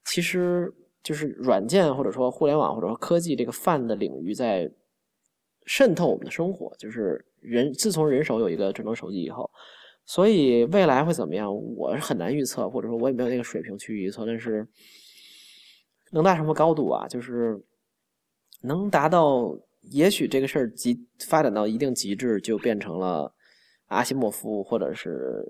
[0.05, 0.71] 其实
[1.01, 4.69] 就是软件或者说互联网或者说科技这个泛的领域在
[5.65, 6.71] 渗透我们的生活。
[6.77, 9.49] 就是人自从人手有一个智能手机以后，
[10.05, 14.23] 所以未来会怎么样，我是很难预测，或者说我也没有那个水平去预测。
[14.23, 14.67] 但是
[16.11, 17.07] 能达什么高度啊？
[17.07, 17.59] 就是
[18.61, 19.57] 能达到，
[19.89, 20.95] 也许这个事儿极
[21.27, 23.33] 发展到一定极致，就变成了。
[23.89, 25.43] 阿西莫夫或者是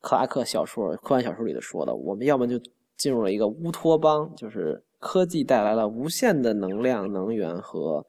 [0.00, 2.58] 克拉克小说、科幻小说里的说的，我们要么就
[2.96, 8.06] 进入了一个乌托邦，就是科技带来了无限的能量、能源和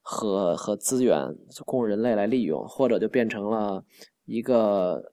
[0.00, 1.34] 和和资源
[1.64, 3.84] 供人类来利用，或者就变成了
[4.24, 5.12] 一个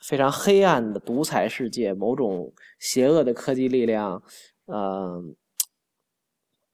[0.00, 4.22] 非常黑暗的独裁世界，某种邪恶的科技力量，
[4.66, 5.34] 嗯，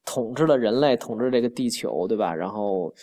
[0.05, 2.34] 统治了人类，统治这个地球，对吧？
[2.34, 2.95] 然后。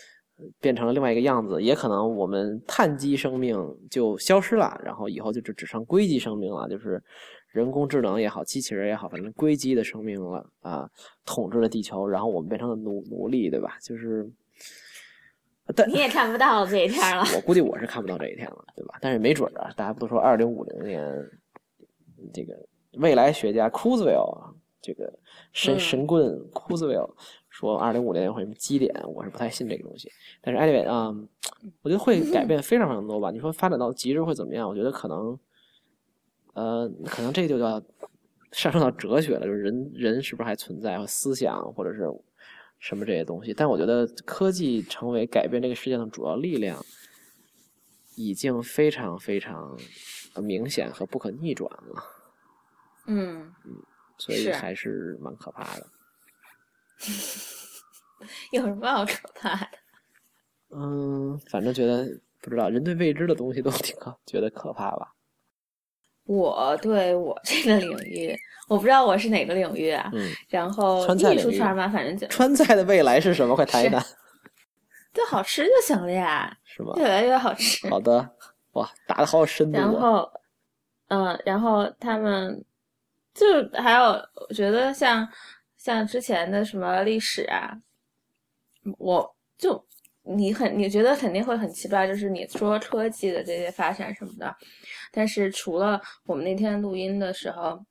[0.60, 3.58] 变成了另外一个样子，也可能我们碳基生命
[3.90, 7.04] 就消失了，然后以后就只只剩硅基生命了，就是
[7.50, 10.90] 人工智能也好，机器人也好，反正硅基的生命了啊，
[11.26, 13.78] 统治了地球，然后我们变成了奴奴隶，对吧？
[13.82, 14.30] 就是，
[15.76, 17.24] 但你也看不到这一天了。
[17.36, 18.98] 我估计我是看不到这一天了，对吧？
[19.02, 21.14] 但是没准啊，大家不都说二零五零年
[22.34, 22.54] 这个
[23.00, 24.24] 未来学家库兹韦尔
[24.82, 25.12] 这个
[25.54, 27.08] 神神棍库兹韦尔。
[27.52, 30.10] 说二零五零年会什么基点，我是不太信这个东西。
[30.42, 31.14] 但是 anyway 啊，
[31.82, 33.30] 我觉得会改变非常非常多吧。
[33.30, 34.68] 你说发展到极致会怎么样？
[34.68, 35.38] 我觉得可能，
[36.54, 37.80] 呃，可能这就叫
[38.54, 42.10] 上升到哲学了，就是人人是不是还存在，和思想或者是
[42.80, 43.54] 什么这些东西。
[43.54, 46.82] 但我觉得科技成为改变这个世界的主要力量，
[48.16, 49.78] 已经非常非常
[50.42, 52.04] 明显和不可逆转了。
[53.08, 53.76] 嗯嗯，
[54.18, 55.86] 所以还是蛮可怕的。
[58.52, 59.68] 有什么好可怕的？
[60.74, 62.08] 嗯，反正觉得
[62.42, 65.14] 不知道，人对未知的东西都挺可觉得可怕吧。
[66.26, 68.38] 我对我这个领域，
[68.70, 70.10] 我不知道我是哪个领域啊。
[70.14, 70.32] 嗯。
[70.48, 73.56] 然后艺术圈嘛，反正就川菜的未来是什么？
[73.56, 74.02] 快谈一谈。
[75.14, 76.56] 就好吃就行了呀。
[76.64, 76.94] 是吗？
[76.96, 77.90] 越来越好吃。
[77.90, 78.36] 好的。
[78.74, 79.78] 哇，打的好有深度。
[79.78, 80.32] 然后，
[81.08, 82.64] 嗯，然后他们
[83.34, 84.04] 就还有，
[84.48, 85.28] 我觉得像。
[85.84, 87.76] 像之前的什么历史啊，
[89.00, 89.84] 我就
[90.22, 94.56] 你很你觉得肯定会很奇怪，就是你说科技的这些发展什么的，
[95.12, 97.84] 但是除了我们那天录音的时候，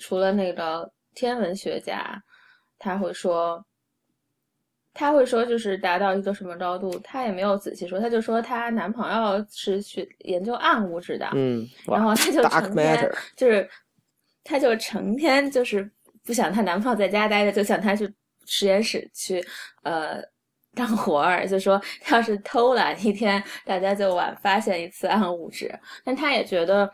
[0.00, 2.24] 除了那个天文学家，
[2.78, 3.62] 他会说，
[4.94, 13.68] 他会说就是达到一个什么高度，他也没有仔细说，他就说她男朋友是学研究暗物质的，嗯，然后他就成天就是，
[14.42, 15.92] 他就成天就是。
[16.24, 18.12] 不想她男朋友在家待着，就想她去
[18.46, 19.44] 实验室去，
[19.82, 20.22] 呃，
[20.74, 21.46] 干活儿。
[21.46, 25.72] 就说要是偷懒一天，大家就晚发现一次暗物质。
[26.04, 26.90] 但她也觉得，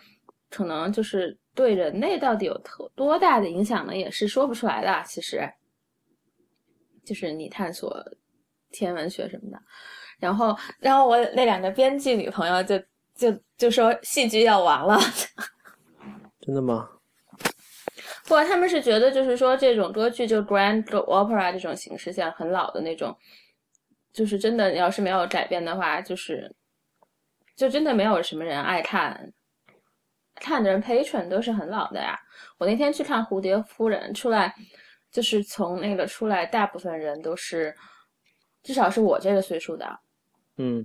[0.50, 5.02] 可能就是对人类到底有特多大的影响呢，也是说不出来的。
[5.06, 5.50] 其实，
[7.04, 8.02] 就是你探索
[8.70, 9.60] 天文学什么的。
[10.18, 12.76] 然后，然后我那两个编剧女朋友就
[13.14, 14.98] 就就说戏剧要完了。
[16.40, 16.88] 真的吗？
[18.28, 23.16] 不，他们是觉得就是说这种歌剧就 grand opera 这种形式，像很老的那种，
[24.12, 26.54] 就是真的要是没有改变的话，就是
[27.56, 29.32] 就真的没有什么人爱看，
[30.34, 32.20] 看的人 patron 都是很老的呀。
[32.58, 34.54] 我那天去看《蝴蝶夫人》，出来
[35.10, 37.74] 就是从那个出来，大部分人都是
[38.62, 39.98] 至少是我这个岁数的，
[40.58, 40.84] 嗯，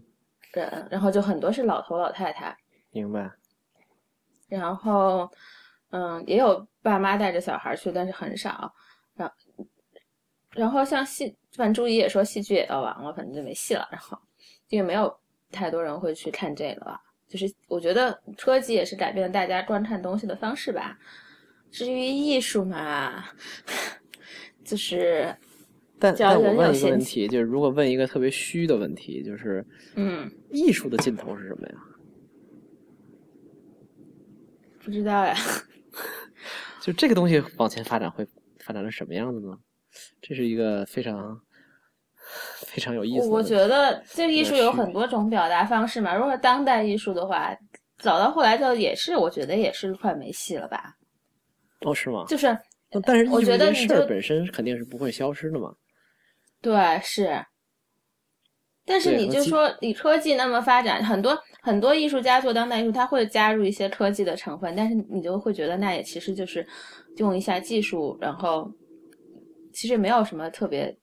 [0.54, 2.58] 人，然后就很多是老头老太太，
[2.92, 3.30] 明白，
[4.48, 5.30] 然后。
[5.96, 8.74] 嗯，也有爸妈带着小孩去，但是很少。
[9.14, 9.32] 然
[10.50, 13.88] 然后像戏，反正朱怡也说戏剧也要完了，反正就没戏了。
[13.92, 14.18] 然后
[14.70, 15.16] 因为没有
[15.52, 17.00] 太多人会去看这个了。
[17.28, 20.98] 就是我觉得科技也是改变了大家观看东西的方式吧。
[21.70, 23.26] 至于艺术嘛，
[24.66, 25.36] 就是
[26.00, 29.64] 但但我问一个问题，就是如果问一个特别虚的问题，就是
[29.96, 31.76] 嗯，艺术的尽头是什么呀？
[34.84, 35.36] 不知道呀。
[36.84, 38.28] 就这个东西往前发展会
[38.60, 39.58] 发展成什么样子呢？
[40.22, 41.40] 这是一个非常
[42.66, 43.28] 非常有意思。
[43.28, 46.14] 我觉得这艺术有很多种表达方式嘛。
[46.14, 47.58] 如果当代艺术的话，
[48.00, 50.94] 早到后来就也是，我觉得也是快没戏了吧？
[51.82, 52.26] 哦，是吗？
[52.28, 52.48] 就是
[53.06, 55.74] 但是艺术我觉得这事儿本身肯定是不会消失的嘛。
[56.62, 57.46] 对是。
[58.86, 66.68] 但是你就说，以科技那么发展，很多很多艺术家做当代艺术，他会加入一些科技的成分，但是你就会觉得那也其实就是
[67.18, 68.70] 用一下技术，然后
[69.74, 70.98] 其实没有什么特别，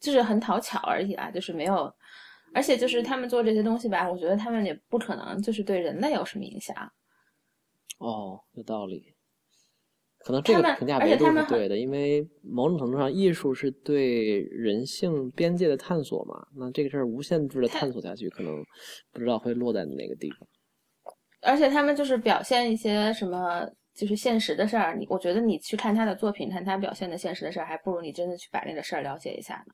[0.00, 1.92] 就是很讨巧而已啦，就是没有，
[2.54, 6.76] 而且就是他们做这些东西吧，我觉得他们也不可能就是对人类有什么影响。
[7.98, 9.12] 哦，有道理。
[10.28, 16.46] 可能这个评价维度是对的，因为某种程度上，艺术是对人性边界的探索嘛。
[16.54, 18.62] 那这个事儿无限制的探索下去，可能
[19.10, 20.46] 不知道会落在哪个地方。
[21.40, 24.94] 而且他们就是表现一些什么，就是现实的事儿。
[24.96, 29.72] 你我觉得你去看他的作品，看他表现的现实的事儿，还不如你真的去把那个事儿了解一下呢。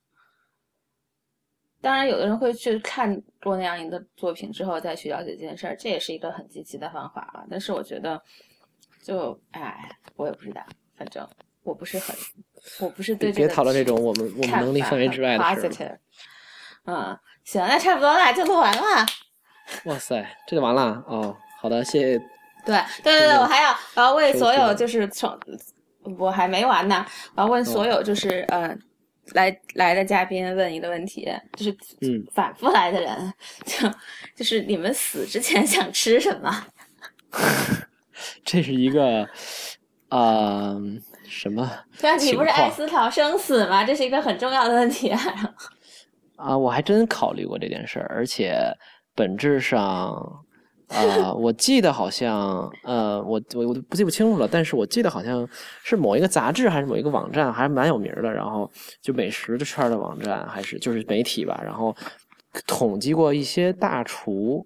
[1.81, 7.45] 当然，有的人会去看过那样一个作品之后再去了解这件事儿，这也是一个很积极的方法了。
[7.51, 8.23] 但是我觉得，
[9.05, 10.63] 就哎，我也不知道，
[10.97, 11.29] 反正
[11.63, 12.17] 我不是很，
[12.81, 15.69] 我不是对这个别讨论这种我们我们能力范围之外的事儿。
[15.69, 15.99] positive
[16.87, 19.07] 嗯，行，那差不多了，就录完了。
[19.85, 21.37] 哇塞，这就完了哦。
[21.61, 22.19] 好的，谢谢。
[22.65, 25.39] 对对对对，我还要我要为所有就是从
[26.19, 28.75] 我还没完呢，我要问所有就是、呃
[29.33, 31.27] 来来的嘉宾问一个问题，
[31.57, 31.71] 就是
[32.03, 33.33] 嗯反复来的人，
[33.65, 33.89] 就
[34.37, 36.67] 就是你们死之前想吃什么？
[38.45, 39.27] 这是一个
[40.09, 40.77] 啊、
[41.27, 41.70] 什么
[42.01, 43.85] 对啊，你不是爱思考生死吗？
[43.85, 45.20] 这是一个很重要的问题啊。
[46.37, 46.57] 啊？
[46.57, 48.57] 我还真考虑过这件事儿，而且
[49.14, 50.45] 本质上。
[50.89, 55.49] 啊、我记得好像，呃，我我我不记不清楚了，但是我记得好像
[55.83, 58.31] 是某一个杂志还是某一个网站，还蛮有名的。
[58.31, 58.70] 然后
[59.01, 61.59] 就美食的圈的网站，还是就是媒体吧。
[61.64, 61.97] 然后
[62.66, 64.64] 统计过一些大厨，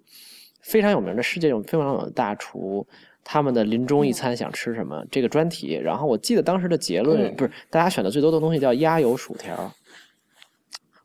[0.61, 2.85] 非常有名的世界有非常有名的大厨，
[3.23, 5.73] 他们的临终一餐想吃什么、这个专题。
[5.75, 9.73] 然后我记得当时的结论、嗯不是大家选的最多的东西叫鸭油薯条，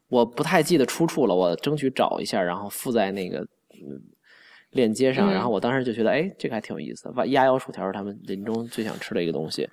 [0.09, 4.01] 我不太记得出处了，我争取找一下，然后附在那个嗯
[4.71, 5.31] 链接上。
[5.31, 7.27] 嗯然后我当时就觉得，哎，这个还挺有意思的。
[7.29, 9.69] 鸭油薯条是他们临终最想吃的一个东西。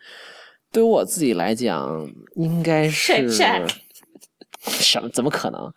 [0.72, 3.28] 对于我自己来讲，应该是
[4.62, 5.10] 什么？
[5.10, 5.74] 怎么可能？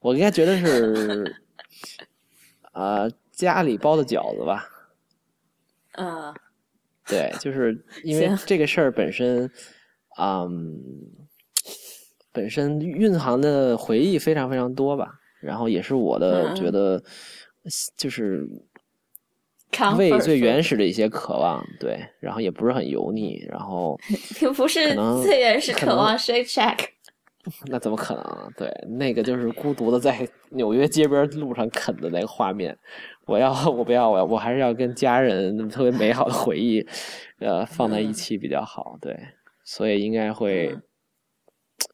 [0.00, 1.36] 我应该觉得是，
[2.72, 4.68] 呃，家里包的饺子吧。
[5.96, 6.34] 嗯
[7.06, 9.50] 对，就是 因为这个事儿本身，
[10.18, 10.78] 嗯，
[12.32, 15.20] 本身蕴含的回忆非常非常多吧。
[15.40, 17.00] 然后也是我的嗯觉得，
[17.96, 18.44] 就是
[19.96, 23.96] 胃最原始的一些渴望，对，然后也不是很油腻，然后
[24.40, 26.86] 并不是最原始渴望 Shake Shack。
[27.70, 28.48] 那怎么可能啊？
[28.56, 32.76] 对，那个就是孤独的在纽约街边路上啃的那个画面。
[33.26, 36.86] 我要， 我不要，我要，我还是要跟家人特别美好的回忆，
[37.40, 38.96] 呃，放在一起比较好。
[39.00, 39.16] 对，
[39.64, 40.82] 所以应该会嗯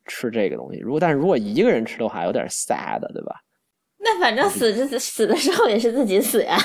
[0.06, 0.78] 吃这个东西。
[0.78, 3.40] 如果但是如果一个人吃的话，有点 sad，对吧？
[4.04, 6.58] 那反正死是死的时候也是自己死呀，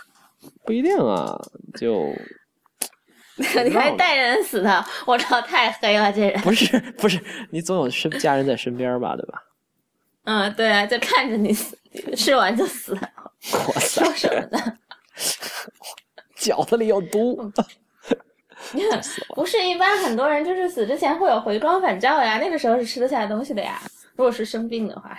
[0.64, 1.36] 不一定啊，
[1.74, 2.12] 就
[3.36, 6.40] 你还带人死的，我操，太黑了这人。
[6.42, 9.42] 不是不是，你总有身家人在身边吧，对吧？
[10.24, 11.76] 嗯，对啊，就看着你死，
[12.16, 12.96] 吃完就死，
[13.52, 14.78] 哇塞说，什么呢？
[16.36, 17.36] 饺子里有毒，
[19.34, 23.80] 不是一般很多人就是死之前会有回光返照呀，那个时候是吃得下东西的呀。
[24.14, 25.18] 如果是生病的话，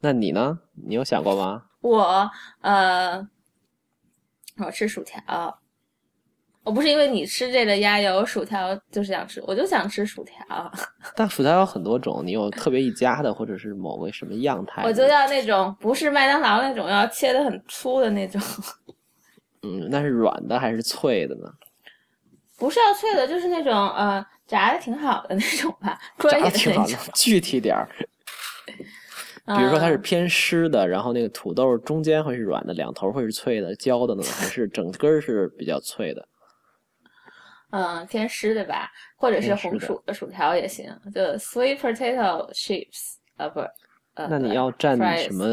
[0.00, 0.58] 那你呢？
[0.86, 1.64] 你有想过吗？
[1.80, 3.26] 我呃，
[4.58, 5.59] 我吃薯条，
[6.62, 10.72] 我不是因为你吃这个鸭油薯条就是想吃，我就想吃薯条，
[11.16, 14.82] 但薯条有很多种，你有特别一家的，或者是某个什么样态？
[14.84, 18.40] 我就要那种不是麦当劳那种要切的很粗的那种，
[19.62, 21.50] 嗯，那是软的还是脆的呢？
[22.58, 27.88] 不是要脆的，就是那种呃炸的挺好的那种吧，炸的的挺好的。，具体点儿。
[29.56, 36.28] 比如说它是嗯偏湿的，然后那个土豆中间会是软的，两头会是脆的、焦的呢，还是整根儿是比较脆的？
[37.70, 43.60] 嗯，天师对吧，或者是红薯的薯条也行，就 sweet potato chips，啊不，
[44.14, 45.46] 呃，那你要蘸什么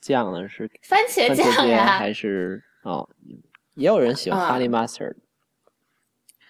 [0.00, 0.46] 酱呢？
[0.48, 3.08] 是番茄酱茄呀还是哦？
[3.74, 5.14] 也有人喜欢嗯 honey mustard，，honey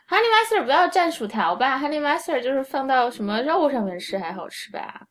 [0.09, 5.07] mustard 不要蘸薯条吧，honey mustard 就是放到什么肉上面吃还好吃吧？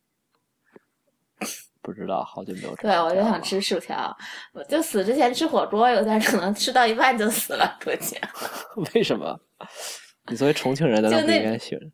[1.81, 2.81] 不知道，好久没有吃。
[2.81, 3.39] 对，我就想。
[3.43, 4.15] 吃薯条，
[4.53, 8.17] 我就死之前吃火锅，有点可能吃到一半就死了，估计。
[8.95, 9.39] 为什么？
[10.27, 11.91] 你作为重庆人，难道不应该喜欢？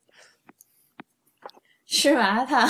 [1.85, 2.67] 吃麻辣烫，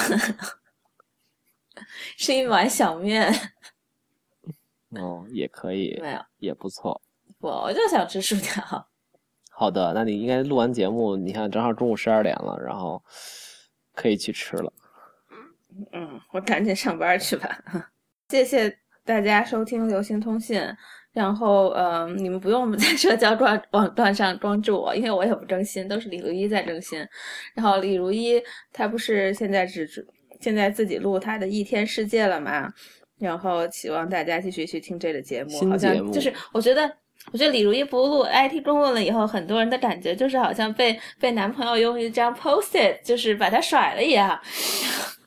[2.17, 3.31] 吃一碗小面，
[4.89, 6.99] 哦，也可以，没有，也不错。
[7.37, 8.89] 我我就想吃薯条。
[9.51, 13.03] 好的，那你应该录完节目，你看正好中午十二点了，然后
[13.93, 14.73] 可以去吃了。
[15.93, 17.63] 嗯，我赶紧上班去吧。
[18.29, 20.59] 谢谢大家收听流行通信。
[21.13, 26.99] 然后，嗯，你们不用在社交装网段上关注我，因为我也不更新，都是李如一在更新。
[27.53, 28.41] 然后李如一
[28.71, 29.87] 他不是现在只
[30.39, 32.71] 现在自己录他的一天世界了嘛？
[33.19, 35.69] 然后希望大家继续去听这个节目。
[35.69, 36.89] 好像就是我觉得，
[37.31, 44.39] 我觉得李如一不录 IT 公论了以后，很多人的感觉就是好像被被男朋友用一张 post-it 就是把他甩了一样。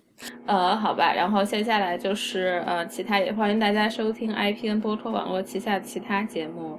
[0.46, 6.78] 呃，好吧，然后接下来就是呃，其他也欢迎大家收听 IPN 播客网络旗下其他节目，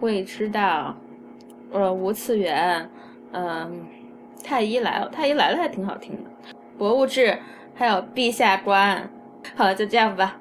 [0.00, 0.96] 未知道，
[1.72, 2.88] 呃，无次元，
[3.32, 3.86] 嗯，
[4.44, 6.30] 太医来了，太医来了还挺好听的，
[6.78, 7.38] 博物志，
[7.74, 9.10] 还有陛下观，
[9.54, 10.38] 好了，就这样吧。